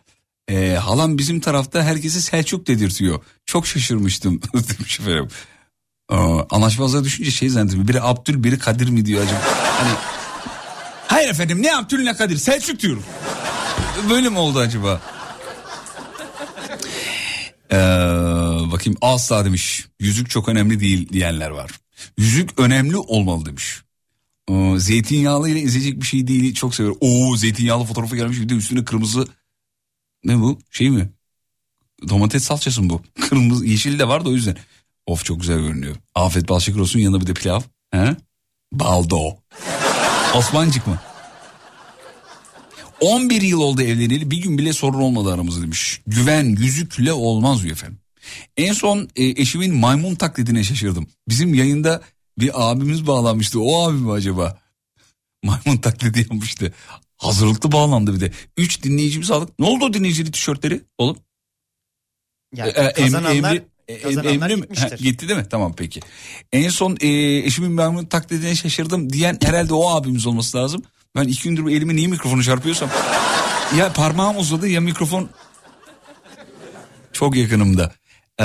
[0.48, 3.20] Ee, halam bizim tarafta herkesi Selçuk dedirtiyor.
[3.46, 5.28] Çok şaşırmıştım demiş efendim.
[6.50, 7.88] Anlaşmazlığa düşünce şey zannettim.
[7.88, 9.40] Biri Abdül biri Kadir mi diyor acaba?
[9.78, 10.19] Hani
[11.10, 13.04] Hayır efendim ne Abdül ne Kadir Selçuk diyorum.
[14.10, 15.00] Böyle mi oldu acaba?
[17.72, 17.76] Ee,
[18.72, 19.86] bakayım asla demiş.
[20.00, 21.70] Yüzük çok önemli değil diyenler var.
[22.18, 23.82] Yüzük önemli olmalı demiş.
[24.50, 26.54] Ee, zeytinyağlı ile izleyecek bir şey değil.
[26.54, 26.98] Çok seviyorum.
[27.00, 28.40] Oo zeytinyağlı fotoğrafı gelmiş.
[28.40, 29.28] Bir de üstüne kırmızı.
[30.24, 30.58] Ne bu?
[30.70, 31.10] Şey mi?
[32.08, 33.02] Domates salçası mı bu?
[33.28, 34.56] Kırmızı yeşil de var da o yüzden.
[35.06, 35.96] Of çok güzel görünüyor.
[36.14, 37.60] Afet bal şeker olsun yanında bir de pilav.
[37.90, 38.16] He?
[38.72, 39.36] Baldo.
[40.34, 40.98] Osmancık mı?
[43.00, 46.00] 11 yıl oldu evleneli bir gün bile sorun olmadı aramızda demiş.
[46.06, 47.98] Güven yüzükle olmaz diyor efendim.
[48.56, 51.06] En son e, eşimin maymun taklidine şaşırdım.
[51.28, 52.02] Bizim yayında
[52.38, 53.60] bir abimiz bağlanmıştı.
[53.60, 54.58] O abi mi acaba?
[55.44, 56.72] Maymun taklidi yapmıştı.
[57.16, 58.32] Hazırlıklı bağlandı bir de.
[58.56, 59.58] Üç dinleyicimiz aldık.
[59.58, 61.18] Ne oldu o dinleyicili tişörtleri oğlum?
[62.56, 64.60] Ya, E, e, em- kazananlar, Emri- e, kazananlar Emri mi?
[64.62, 64.90] gitmiştir.
[64.90, 65.46] Ha, gitti değil mi?
[65.50, 66.00] Tamam peki.
[66.52, 70.82] En son e, eşimin maymun taklidine şaşırdım diyen herhalde o abimiz olması lazım.
[71.16, 72.90] Ben iki gündür bu elimi niye mikrofonu çarpıyorsam.
[73.78, 75.28] ya parmağım uzadı ya mikrofon
[77.12, 77.92] çok yakınımda.
[78.40, 78.44] Ee,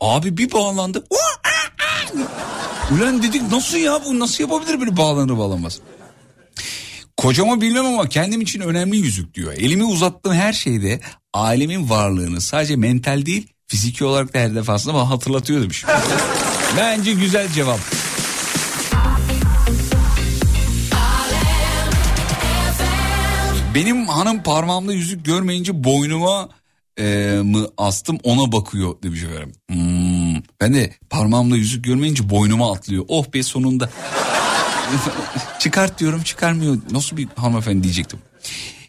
[0.00, 1.04] abi bir bağlandı.
[2.90, 5.80] Ulan dedik nasıl ya bu nasıl yapabilir böyle bağlanır bağlamaz.
[7.16, 9.52] Kocama bilmem ama kendim için önemli yüzük diyor.
[9.52, 11.00] Elimi uzattığım her şeyde
[11.34, 15.84] ailemin varlığını sadece mental değil fiziki olarak da her defasında bana hatırlatıyor demiş.
[16.76, 17.80] Bence güzel cevap.
[23.74, 26.48] Benim hanım parmağımda yüzük görmeyince boynuma
[26.98, 29.52] e, mı astım ona bakıyor demiş efendim.
[29.70, 33.04] Hmm, ben de parmağımda yüzük görmeyince boynuma atlıyor.
[33.08, 33.90] Oh be sonunda.
[35.58, 36.78] Çıkart diyorum çıkarmıyor.
[36.90, 38.18] Nasıl bir hanımefendi diyecektim.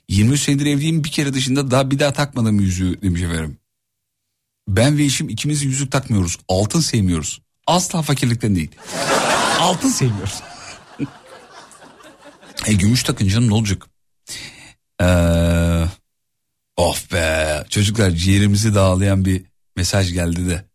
[0.10, 3.58] 23 senedir evliyim bir kere dışında daha bir daha takmadım yüzüğü demiş efendim.
[4.68, 6.38] Ben ve eşim ikimiz yüzük takmıyoruz.
[6.48, 7.42] Altın sevmiyoruz.
[7.68, 8.72] Asla fakirlikten değil.
[9.60, 10.42] Altın sevmiyoruz.
[12.68, 13.88] E gümüş takınca ne olacak?
[15.02, 15.86] Ee,
[16.78, 19.44] of be çocuklar ciğerimizi dağlayan bir
[19.76, 20.66] mesaj geldi de.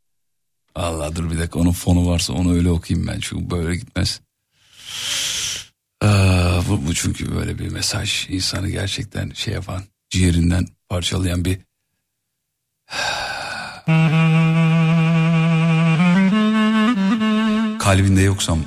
[0.75, 4.21] Allah dur bir dakika onun fonu varsa onu öyle okuyayım ben çünkü böyle gitmez.
[6.05, 6.07] Ee,
[6.69, 11.59] bu, bu çünkü böyle bir mesaj insanı gerçekten şey yapan ciğerinden parçalayan bir
[17.79, 18.59] kalbinde yoksam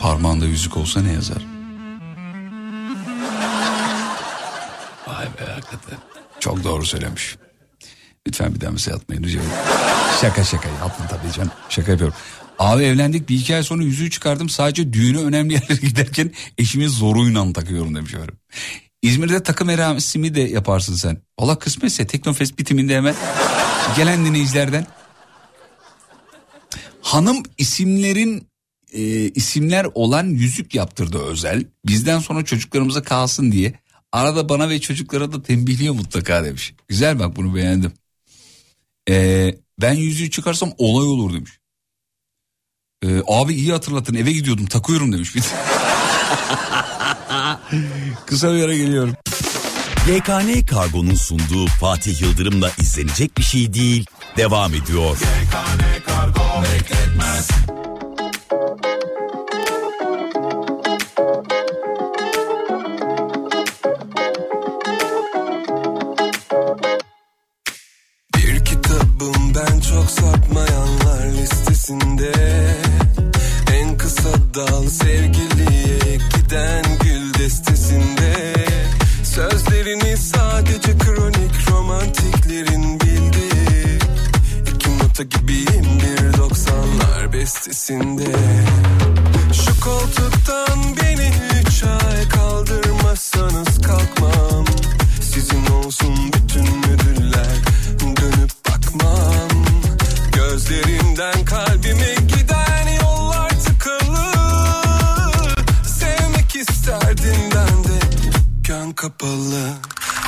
[0.00, 1.42] parmağında yüzük olsa ne yazar?
[5.06, 5.98] Vay be hakikaten.
[6.40, 7.36] Çok doğru söylemiş.
[8.26, 9.52] Lütfen bir daha mesaj atmayın rica ederim.
[10.20, 11.50] Şaka şaka yaptım tabii canım.
[11.68, 12.16] Şaka yapıyorum.
[12.58, 14.48] Abi evlendik bir iki ay sonra yüzüğü çıkardım.
[14.48, 18.38] Sadece düğüne önemli yerlere giderken eşimi zoruyla takıyorum demiş efendim.
[19.02, 21.22] İzmir'de takım merasimi de yaparsın sen.
[21.40, 23.14] Valla kısmetse Teknofest bitiminde hemen
[23.96, 24.86] gelen dinleyicilerden.
[27.02, 28.48] Hanım isimlerin
[28.92, 31.64] e, isimler olan yüzük yaptırdı özel.
[31.86, 33.74] Bizden sonra çocuklarımıza kalsın diye.
[34.12, 36.74] Arada bana ve çocuklara da tembihliyor mutlaka demiş.
[36.88, 37.92] Güzel bak bunu beğendim.
[39.10, 41.58] Ee, ben yüzüğü çıkarsam olay olur demiş.
[43.04, 45.32] Ee, abi iyi hatırlatın eve gidiyordum takıyorum demiş.
[48.26, 49.16] Kısa bir ara geliyorum.
[50.06, 54.06] YKN Kargo'nun sunduğu Fatih Yıldırım'la izlenecek bir şey değil.
[54.36, 55.16] Devam ediyor.
[68.36, 72.32] Bir kitabım ben çok sapmayanlar listesinde
[73.72, 78.57] En kısa dal sevgiliye giden gül destesinde
[79.38, 83.98] Sözlerini sadece kronik romantiklerin bildiği.
[84.74, 88.24] İki nota gibiyim bir doksanlar bestesinde.
[89.52, 91.30] Şu koltuktan beni
[91.60, 94.64] üç ay kaldırmazsanız kalkmam.
[95.20, 97.56] Sizin olsun bütün ödüller
[98.00, 99.64] dönüp bakmam.
[100.32, 102.17] Gözlerimden kalbime
[109.08, 109.68] kapalı.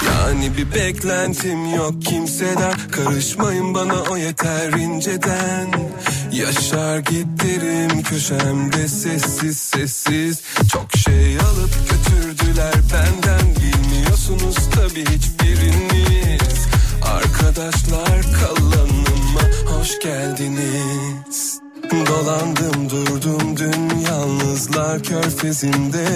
[0.07, 2.73] Yani bir beklentim yok kimseden.
[2.91, 5.91] Karışmayın bana o yeter inceden.
[6.33, 10.43] Yaşar giderim köşemde sessiz sessiz.
[10.73, 13.57] Çok şey alıp götürdüler benden.
[13.57, 16.69] Bilmiyorsunuz tabi hiçbiriniz.
[17.03, 21.61] Arkadaşlar kalanıma hoş geldiniz.
[22.07, 26.07] Dolandım durdum dün yalnızlar körfezinde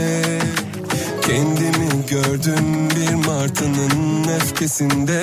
[1.27, 5.23] Kendimi gördüm bir martının öfkesinde.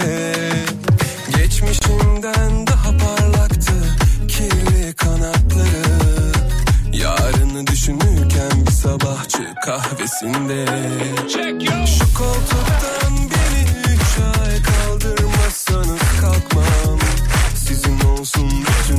[1.37, 3.73] Geçmişimden daha parlaktı
[4.27, 6.31] kirli kanatları.
[6.93, 10.65] Yarını düşünürken bir sabahçı kahvesinde.
[11.85, 16.99] Şu koltuktan beni üç ay kaldırmazsanız kalkmam.
[17.55, 18.90] Sizin olsun bütün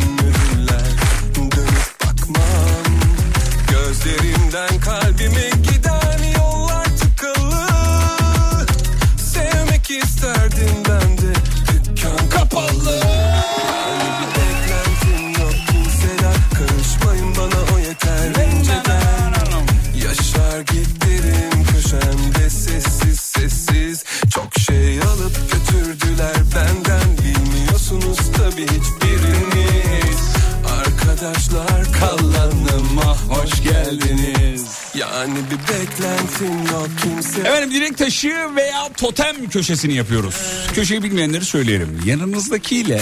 [39.03, 40.35] totem köşesini yapıyoruz.
[40.75, 42.01] Köşeyi bilmeyenleri söyleyelim.
[42.07, 43.01] Yanınızdakiyle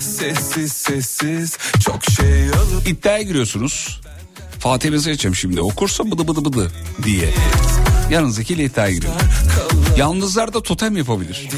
[0.00, 4.00] sessiz sessiz Çok şey alıp iddiaya giriyorsunuz.
[4.58, 5.60] Fatih mesaj açacağım şimdi.
[5.60, 7.28] Okursa bıdı bıdı bıdı diye.
[8.10, 9.12] Yanınızdakiyle iddiaya giriyor.
[9.96, 11.48] Yalnızlar da totem yapabilir.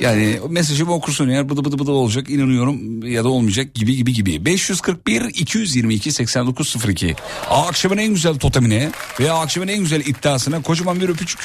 [0.00, 4.44] Yani mesajımı okursun eğer bıdı bıdı bıdı olacak inanıyorum ya da olmayacak gibi gibi gibi.
[4.44, 7.16] 541 222 8902.
[7.50, 8.90] Akşamın en güzel totemine
[9.20, 11.40] veya akşamın en güzel iddiasına kocaman bir öpücük.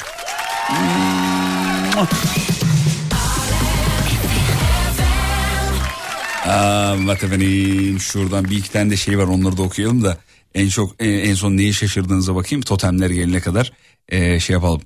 [7.08, 10.18] Bak efendim şuradan bir iki tane de şey var onları da okuyalım da
[10.54, 13.72] en çok en, son neyi şaşırdığınıza bakayım totemler gelene kadar
[14.08, 14.82] ee, şey yapalım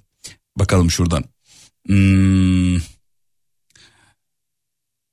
[0.57, 1.25] bakalım şuradan.
[1.87, 2.77] Hmm.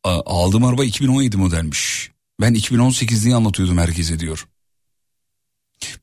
[0.03, 2.11] Aldığım araba 2017 modelmiş.
[2.41, 4.47] Ben 2018 diye anlatıyordum herkese diyor.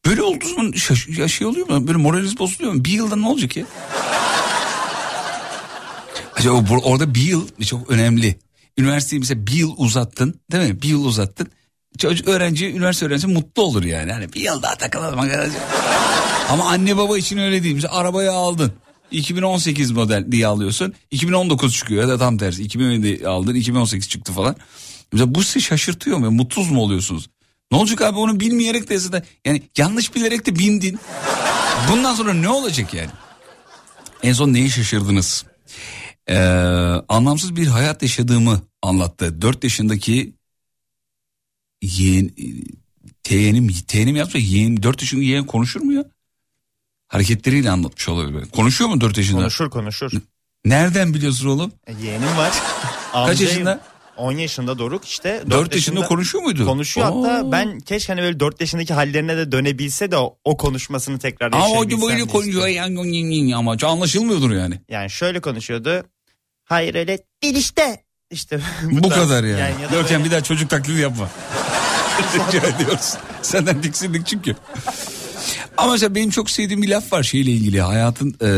[0.07, 1.87] Böyle olduğu zaman şaş- ya şey oluyor mu?
[1.87, 2.85] Böyle moraliniz bozuluyor mu?
[2.85, 3.67] Bir yılda ne olacak ya?
[6.47, 8.39] Acaba bu- orada bir yıl çok önemli.
[8.79, 10.83] Üniversiteyi mesela bir yıl uzattın değil mi?
[10.83, 11.49] Bir yıl uzattın.
[11.99, 14.13] Çocuk öğrenci, üniversite öğrencisi mutlu olur yani.
[14.13, 15.19] Hani bir yıl daha takılalım.
[16.51, 17.75] Ama anne baba için öyle değil.
[17.75, 18.73] Mesela arabayı aldın.
[19.11, 20.95] 2018 model diye alıyorsun.
[21.11, 22.63] 2019 çıkıyor ya da tam tersi.
[22.63, 24.57] 2017 aldın 2018 çıktı falan.
[25.13, 26.31] Mesela bu sizi şaşırtıyor mu?
[26.31, 27.27] Mutsuz mu oluyorsunuz?
[27.73, 31.01] Ne olacak abi onu bilmeyerek de zaten yani yanlış bilerek de bindin.
[31.91, 33.11] Bundan sonra ne olacak yani?
[34.23, 35.45] En son neyi şaşırdınız?
[36.29, 36.37] Ee,
[37.09, 39.43] anlamsız bir hayat yaşadığımı anlattı.
[39.43, 40.35] 4 yaşındaki
[41.83, 42.31] yeğen,
[43.23, 46.05] teğenim, teğenim yapsa yeğen, 4 yaşındaki yeğen konuşur mu ya?
[47.09, 48.49] Hareketleriyle anlatmış olabilir.
[48.51, 49.41] Konuşuyor mu 4 yaşında?
[49.41, 50.13] Konuşur konuşur.
[50.65, 51.73] Nereden biliyorsun oğlum?
[51.87, 52.53] E, Yeğenim var.
[53.13, 53.81] Kaç yaşında?
[54.17, 55.43] 10 yaşında Doruk işte.
[55.51, 56.67] 4 yaşında konuşuyor muydu?
[56.67, 57.53] Konuşuyor hatta Oo.
[57.53, 61.65] ben keşke hani böyle 4 yaşındaki hallerine de dönebilse de o, o konuşmasını tekrar Ama
[61.65, 63.55] o yaşayabilsem böyle diye konuşuyor istiyorum.
[63.55, 64.81] ama anlaşılmıyordur yani.
[64.89, 66.03] Yani şöyle konuşuyordu.
[66.67, 68.05] Hayır öyle değil işte.
[68.31, 69.15] İşte Bu, tarz.
[69.23, 69.61] kadar yani.
[69.61, 71.31] yani ya Görkem böyle- bir daha çocuk taklidi yapma.
[72.35, 73.15] Rica ediyoruz.
[73.43, 74.57] Senden tiksindik çünkü.
[75.77, 78.51] Ama mesela benim çok sevdiğim bir laf var şeyle ilgili hayatın e,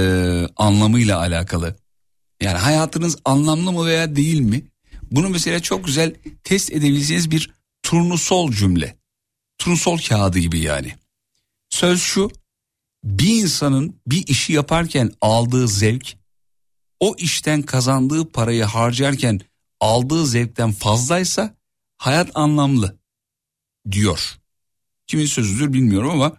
[0.57, 1.77] anlamıyla alakalı.
[2.43, 4.63] Yani hayatınız anlamlı mı veya değil mi?
[5.11, 7.51] Bunu mesela çok güzel test edebileceğiniz bir
[7.83, 8.97] turnusol cümle.
[9.59, 10.95] Turnusol kağıdı gibi yani.
[11.71, 12.31] Söz şu
[13.05, 16.15] bir insanın bir işi yaparken aldığı zevk
[17.01, 19.41] o işten kazandığı parayı harcarken
[19.81, 21.55] aldığı zevkten fazlaysa
[21.97, 22.99] hayat anlamlı
[23.91, 24.39] diyor.
[25.07, 26.37] Kimin sözüdür bilmiyorum ama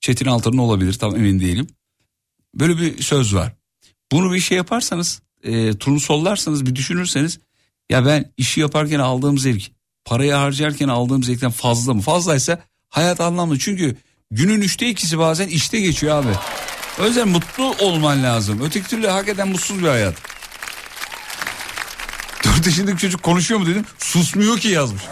[0.00, 1.66] Çetin Altan'ın olabilir tam emin değilim.
[2.54, 3.52] Böyle bir söz var.
[4.12, 7.38] Bunu bir şey yaparsanız e, turnusollarsanız bir düşünürseniz
[7.90, 9.70] ya ben işi yaparken aldığım zevk
[10.04, 12.00] parayı harcarken aldığım zevkten fazla mı?
[12.00, 13.96] Fazlaysa hayat anlamlı çünkü
[14.30, 16.32] günün üçte ikisi bazen işte geçiyor abi.
[17.00, 18.60] O yüzden mutlu olman lazım.
[18.64, 20.14] Öteki türlü hakikaten mutsuz bir hayat.
[22.44, 23.86] Dört yaşındaki çocuk konuşuyor mu dedim.
[23.98, 25.02] Susmuyor ki yazmış.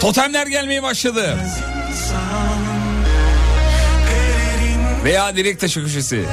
[0.00, 1.38] Totemler gelmeye başladı.
[1.90, 2.56] insan
[5.04, 6.24] Veya direkt taşı köşesi.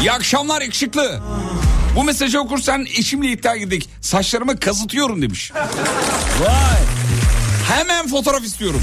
[0.00, 1.20] İyi akşamlar yakışıklı.
[1.96, 3.88] Bu mesajı okursan eşimle iddia girdik.
[4.00, 5.52] Saçlarımı kazıtıyorum demiş.
[6.40, 6.80] Vay.
[7.68, 8.82] Hemen fotoğraf istiyorum.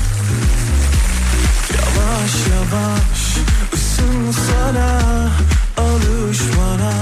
[1.73, 3.37] Yavaş yavaş
[3.73, 5.29] ısınsana
[5.77, 6.93] alış bana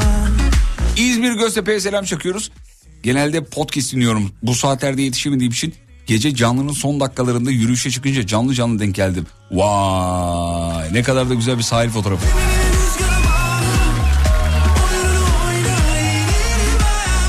[0.97, 2.51] İzmir Göztepe'ye selam çakıyoruz.
[3.03, 4.31] Genelde podcast dinliyorum.
[4.43, 5.73] Bu saatlerde yetişemediğim için
[6.05, 9.27] gece canlının son dakikalarında yürüyüşe çıkınca canlı canlı denk geldim.
[9.51, 12.25] Vay ne kadar da güzel bir sahil fotoğrafı.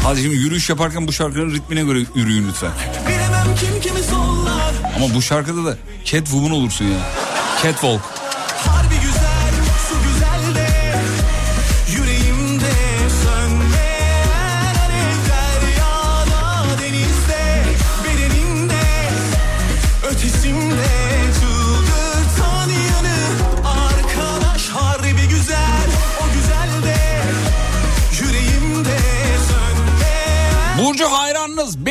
[0.07, 2.71] Hadi şimdi yürüyüş yaparken bu şarkının ritmine göre yürüyün lütfen.
[4.97, 6.99] Ama bu şarkıda da Catwoman olursun ya.
[7.63, 8.16] Catwalk.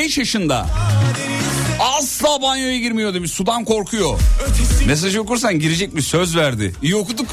[0.06, 0.68] 25 yaşında.
[1.80, 3.32] Asla banyoya girmiyor demiş.
[3.32, 4.19] Sudan korkuyor.
[4.88, 6.02] Mesajı okursan girecek mi?
[6.02, 6.76] Söz verdi.
[6.82, 7.27] İyi okuduk.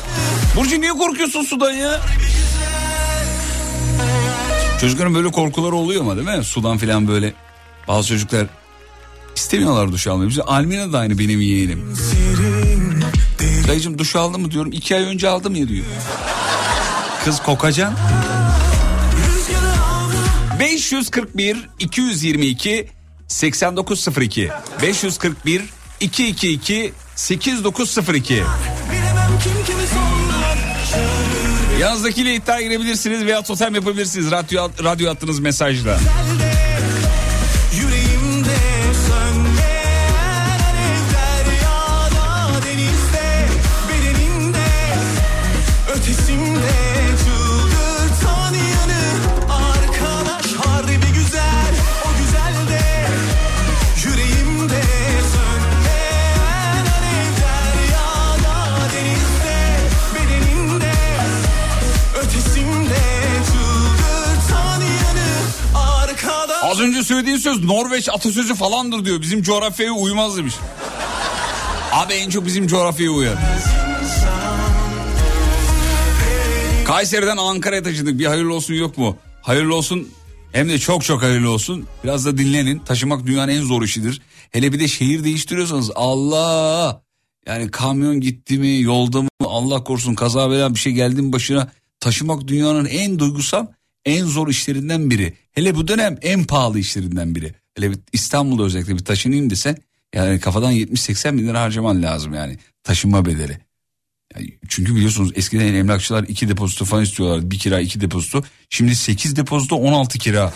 [0.56, 2.00] Burcu niye korkuyorsun sudan ya?
[4.80, 6.44] Çocukların böyle korkuları oluyor ama değil mi?
[6.44, 7.34] Sudan filan böyle.
[7.88, 8.46] Bazı çocuklar
[9.36, 10.28] istemiyorlar duş almayı.
[10.30, 11.94] Bize Almina da aynı benim yeğenim.
[13.68, 14.72] Dayıcım duş aldın mı diyorum.
[14.72, 15.84] İki ay önce aldım ya diyor.
[17.24, 17.94] Kız kokacan.
[20.82, 22.88] 541 222
[23.28, 24.50] 8902
[24.82, 25.62] 541
[26.00, 28.44] 222 8902 Bilemem
[29.42, 30.58] kim kimi sollar
[31.80, 34.30] Yanınızdakiyle iddia girebilirsiniz veya totem yapabilirsiniz.
[34.30, 35.98] Radyo, radyo attığınız mesajla.
[36.00, 36.51] Yüreğimde
[66.72, 69.22] Az önce söylediğin söz Norveç atasözü falandır diyor.
[69.22, 70.54] Bizim coğrafyaya uymaz demiş.
[71.92, 73.34] Abi en çok bizim coğrafyaya uyar.
[76.86, 78.18] Kayseri'den Ankara'ya taşıdık.
[78.18, 79.16] Bir hayırlı olsun yok mu?
[79.42, 80.08] Hayırlı olsun
[80.52, 81.86] hem de çok çok hayırlı olsun.
[82.04, 82.78] Biraz da dinlenin.
[82.78, 84.22] Taşımak dünyanın en zor işidir.
[84.50, 87.02] Hele bir de şehir değiştiriyorsanız Allah.
[87.46, 91.68] Yani kamyon gitti mi yolda mı Allah korusun kaza bela bir şey geldi mi başına.
[92.00, 93.66] Taşımak dünyanın en duygusal
[94.04, 95.34] en zor işlerinden biri.
[95.52, 97.54] Hele bu dönem en pahalı işlerinden biri.
[97.74, 99.76] Hele bir İstanbul'da özellikle bir taşınayım desen
[100.14, 103.58] yani kafadan 70-80 bin lira harcaman lazım yani taşınma bedeli.
[104.36, 107.50] Yani çünkü biliyorsunuz eskiden emlakçılar iki depozito falan istiyorlardı.
[107.50, 108.42] Bir kira iki depozito.
[108.70, 110.52] Şimdi 8 depozito 16 kira.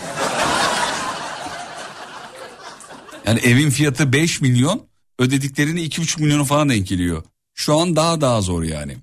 [3.25, 4.87] Yani evin fiyatı 5 milyon
[5.19, 7.23] ödediklerini 2,5 milyonu falan denk geliyor.
[7.53, 8.97] Şu an daha daha zor yani.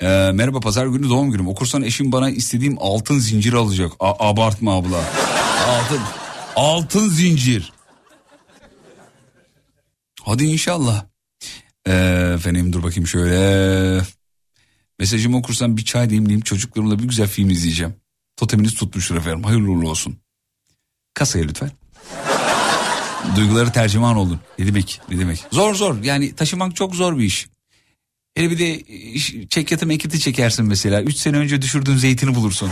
[0.00, 1.48] Ee, merhaba pazar günü doğum günüm.
[1.48, 3.92] Okursan eşim bana istediğim altın zincir alacak.
[4.00, 5.04] A- abartma abla.
[5.68, 6.00] Altın,
[6.56, 7.72] altın zincir.
[10.22, 11.04] Hadi inşallah.
[11.86, 14.02] Ee, efendim dur bakayım şöyle.
[14.98, 17.94] Mesajımı okursan bir çay demleyeyim çocuklarımla bir güzel film izleyeceğim.
[18.36, 20.18] Toteminiz tutmuştur efendim hayırlı uğurlu olsun.
[21.14, 21.70] Kasaya lütfen.
[23.36, 24.40] Duyguları tercüman olun.
[24.58, 25.44] Ne demek ne demek.
[25.52, 27.46] Zor zor yani taşımak çok zor bir iş.
[28.34, 31.02] Hele bir de iş- çekyatı meketi çekersin mesela.
[31.02, 32.68] Üç sene önce düşürdüğün zeytini bulursun.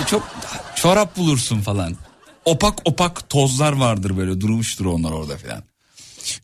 [0.00, 0.28] Ya çok
[0.76, 1.96] çorap bulursun falan.
[2.44, 5.62] Opak opak tozlar vardır böyle durmuştur onlar orada falan.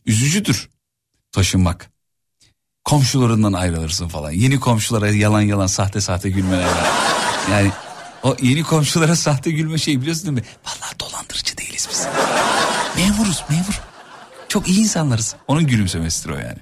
[0.05, 0.69] Üzücüdür
[1.31, 1.89] taşınmak.
[2.85, 4.31] Komşularından ayrılırsın falan.
[4.31, 6.87] Yeni komşulara yalan yalan sahte sahte gülmeler var.
[7.51, 7.71] Yani
[8.23, 10.43] o yeni komşulara sahte gülme şey biliyorsun değil mi?
[10.65, 12.07] Vallahi dolandırıcı değiliz biz.
[12.97, 13.81] Memuruz memur.
[14.49, 15.35] Çok iyi insanlarız.
[15.47, 16.57] Onun gülümsemesidir o yani.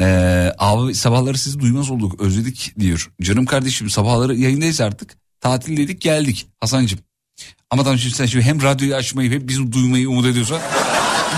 [0.00, 3.10] Ee, abi sabahları sizi duymaz olduk özledik diyor.
[3.22, 5.16] Canım kardeşim sabahları yayındayız artık.
[5.40, 6.98] Tatil dedik geldik Hasan'cığım.
[7.70, 10.60] Ama tamam şimdi sen şimdi hem radyoyu açmayı hep bizi duymayı umut ediyorsan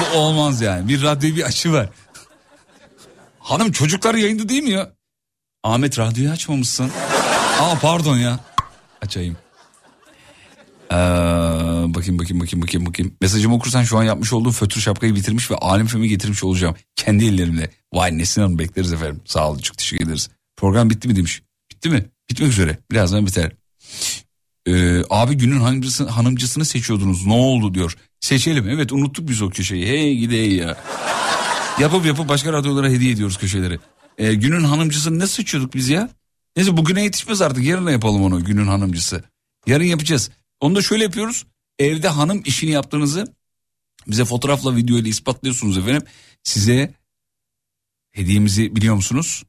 [0.00, 0.88] bu olmaz yani.
[0.88, 1.88] Bir radyoyu bir açı ver.
[3.38, 4.92] Hanım çocuklar yayında değil mi ya?
[5.64, 6.90] Ahmet radyoyu açmamışsın.
[7.60, 8.40] Aa pardon ya.
[9.02, 9.36] Açayım.
[10.92, 10.94] Ee,
[11.94, 13.14] bakayım bakayım bakayım bakayım bakayım.
[13.20, 16.74] Mesajımı okursan şu an yapmış olduğum fötür şapkayı bitirmiş ve alem filmi getirmiş olacağım.
[16.96, 17.70] Kendi ellerimle.
[17.92, 19.20] Vay Nesin Hanım bekleriz efendim.
[19.24, 20.30] Sağ olun çok teşekkür ederiz.
[20.56, 21.42] Program bitti mi demiş.
[21.70, 22.04] Bitti mi?
[22.30, 22.78] Bitmek üzere.
[22.90, 23.52] Birazdan biter.
[24.66, 27.26] Ee, abi günün hanımcısını, hanımcısını seçiyordunuz.
[27.26, 27.96] Ne oldu diyor.
[28.20, 28.68] Seçelim.
[28.68, 29.86] Evet unuttuk biz o köşeyi.
[29.86, 30.76] Hey gide hey ya.
[31.80, 33.78] yapıp yapıp başka radyolara hediye ediyoruz köşeleri.
[34.18, 36.10] Ee, günün hanımcısını ne seçiyorduk biz ya?
[36.56, 37.64] Neyse bugüne yetişmez artık.
[37.64, 39.24] Yarın yapalım onu günün hanımcısı.
[39.66, 40.30] Yarın yapacağız.
[40.60, 41.46] Onu da şöyle yapıyoruz.
[41.78, 43.34] Evde hanım işini yaptığınızı
[44.06, 46.02] bize fotoğrafla video ile ispatlıyorsunuz efendim.
[46.42, 46.94] Size
[48.12, 49.42] hediyemizi biliyor musunuz?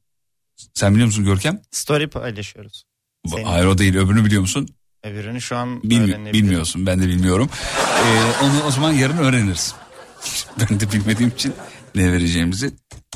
[0.73, 1.61] Sen biliyor musun Görkem?
[1.72, 2.84] Story paylaşıyoruz.
[3.27, 4.68] Senin- Hayır o değil öbürünü biliyor musun?
[5.03, 7.49] Öbürünü şu an Bilmi- bilmiyorsun ben de bilmiyorum.
[8.03, 9.76] Ee, onu o zaman yarın öğreniriz.
[10.60, 11.53] ben de bilmediğim için
[11.95, 12.72] ne vereceğimizi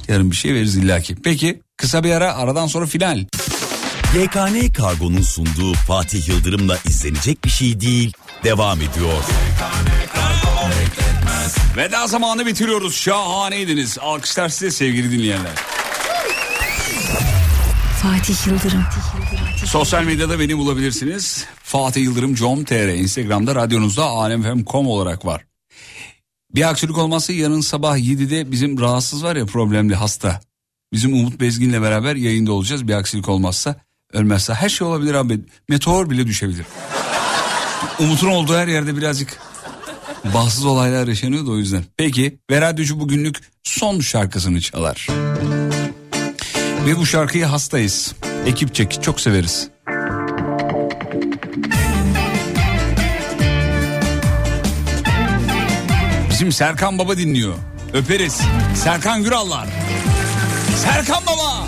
[0.07, 1.15] yarın bir şey veririz illaki.
[1.15, 3.26] Peki kısa bir ara aradan sonra final.
[4.14, 8.14] YKN Kargo'nun sunduğu Fatih Yıldırım'la izlenecek bir şey değil.
[8.44, 9.23] Devam ediyor.
[11.77, 12.95] Veda zamanı bitiriyoruz.
[12.95, 13.98] Şahaneydiniz.
[14.02, 15.56] Alkışlar size sevgili dinleyenler.
[18.02, 18.84] Fatih Yıldırım.
[19.65, 21.45] Sosyal medyada beni bulabilirsiniz.
[21.64, 25.45] Fatih Yıldırım com.tr Instagram'da radyonuzda alemfm.com olarak var.
[26.56, 30.41] Bir aksilik olmazsa yarın sabah 7'de bizim rahatsız var ya problemli hasta.
[30.94, 33.76] Bizim Umut Bezgin'le beraber yayında olacağız bir aksilik olmazsa.
[34.14, 35.40] Ölmezse her şey olabilir abi.
[35.69, 36.65] Meteor bile düşebilir.
[37.99, 39.40] Umut'un olduğu her yerde birazcık
[40.34, 41.84] bahtsız olaylar yaşanıyor da o yüzden.
[41.98, 45.07] Peki ve radyocu bugünlük son şarkısını çalar.
[46.85, 48.14] Ve bu şarkıyı hastayız.
[48.45, 49.69] Ekipçek çok severiz.
[56.30, 57.53] Bizim Serkan Baba dinliyor.
[57.94, 58.41] Öperiz.
[58.76, 59.68] Serkan Gürallar.
[60.84, 61.68] Serkan Baba.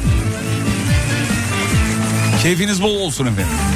[2.45, 3.74] Keyfiniz bol olsun efendim.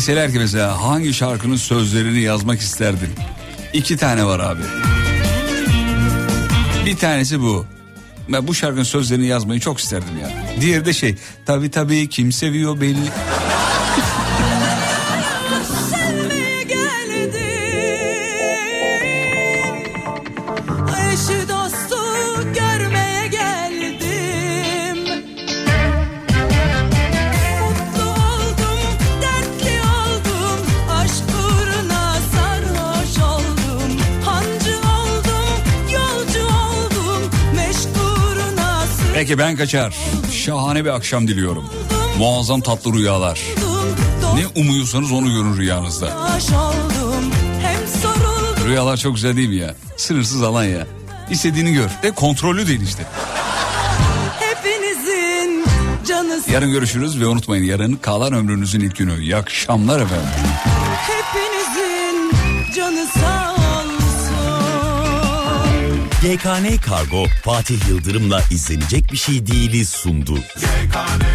[0.00, 3.08] Deseler ki mesela hangi şarkının sözlerini yazmak isterdin?
[3.72, 4.62] İki tane var abi.
[6.86, 7.66] Bir tanesi bu.
[8.28, 10.30] Ben bu şarkının sözlerini yazmayı çok isterdim ya.
[10.60, 11.16] Diğeri de şey
[11.46, 13.10] tabi tabi kim seviyor belli.
[39.30, 39.94] Peki ben kaçar.
[40.32, 41.64] Şahane bir akşam diliyorum.
[42.18, 43.40] Muazzam tatlı rüyalar.
[44.34, 46.28] Ne umuyorsanız onu görün rüyanızda.
[48.66, 49.74] Rüyalar çok güzel değil mi ya?
[49.96, 50.86] Sınırsız alan ya.
[51.30, 51.88] İstediğini gör.
[52.02, 53.06] De kontrollü değil işte.
[54.40, 55.64] hepinizin
[56.08, 59.20] canı Yarın görüşürüz ve unutmayın yarın kalan ömrünüzün ilk günü.
[59.20, 60.28] İyi akşamlar efendim.
[66.22, 70.34] GKN Kargo Fatih Yıldırım'la izlenecek bir şey değiliz sundu.
[70.34, 71.29] GKN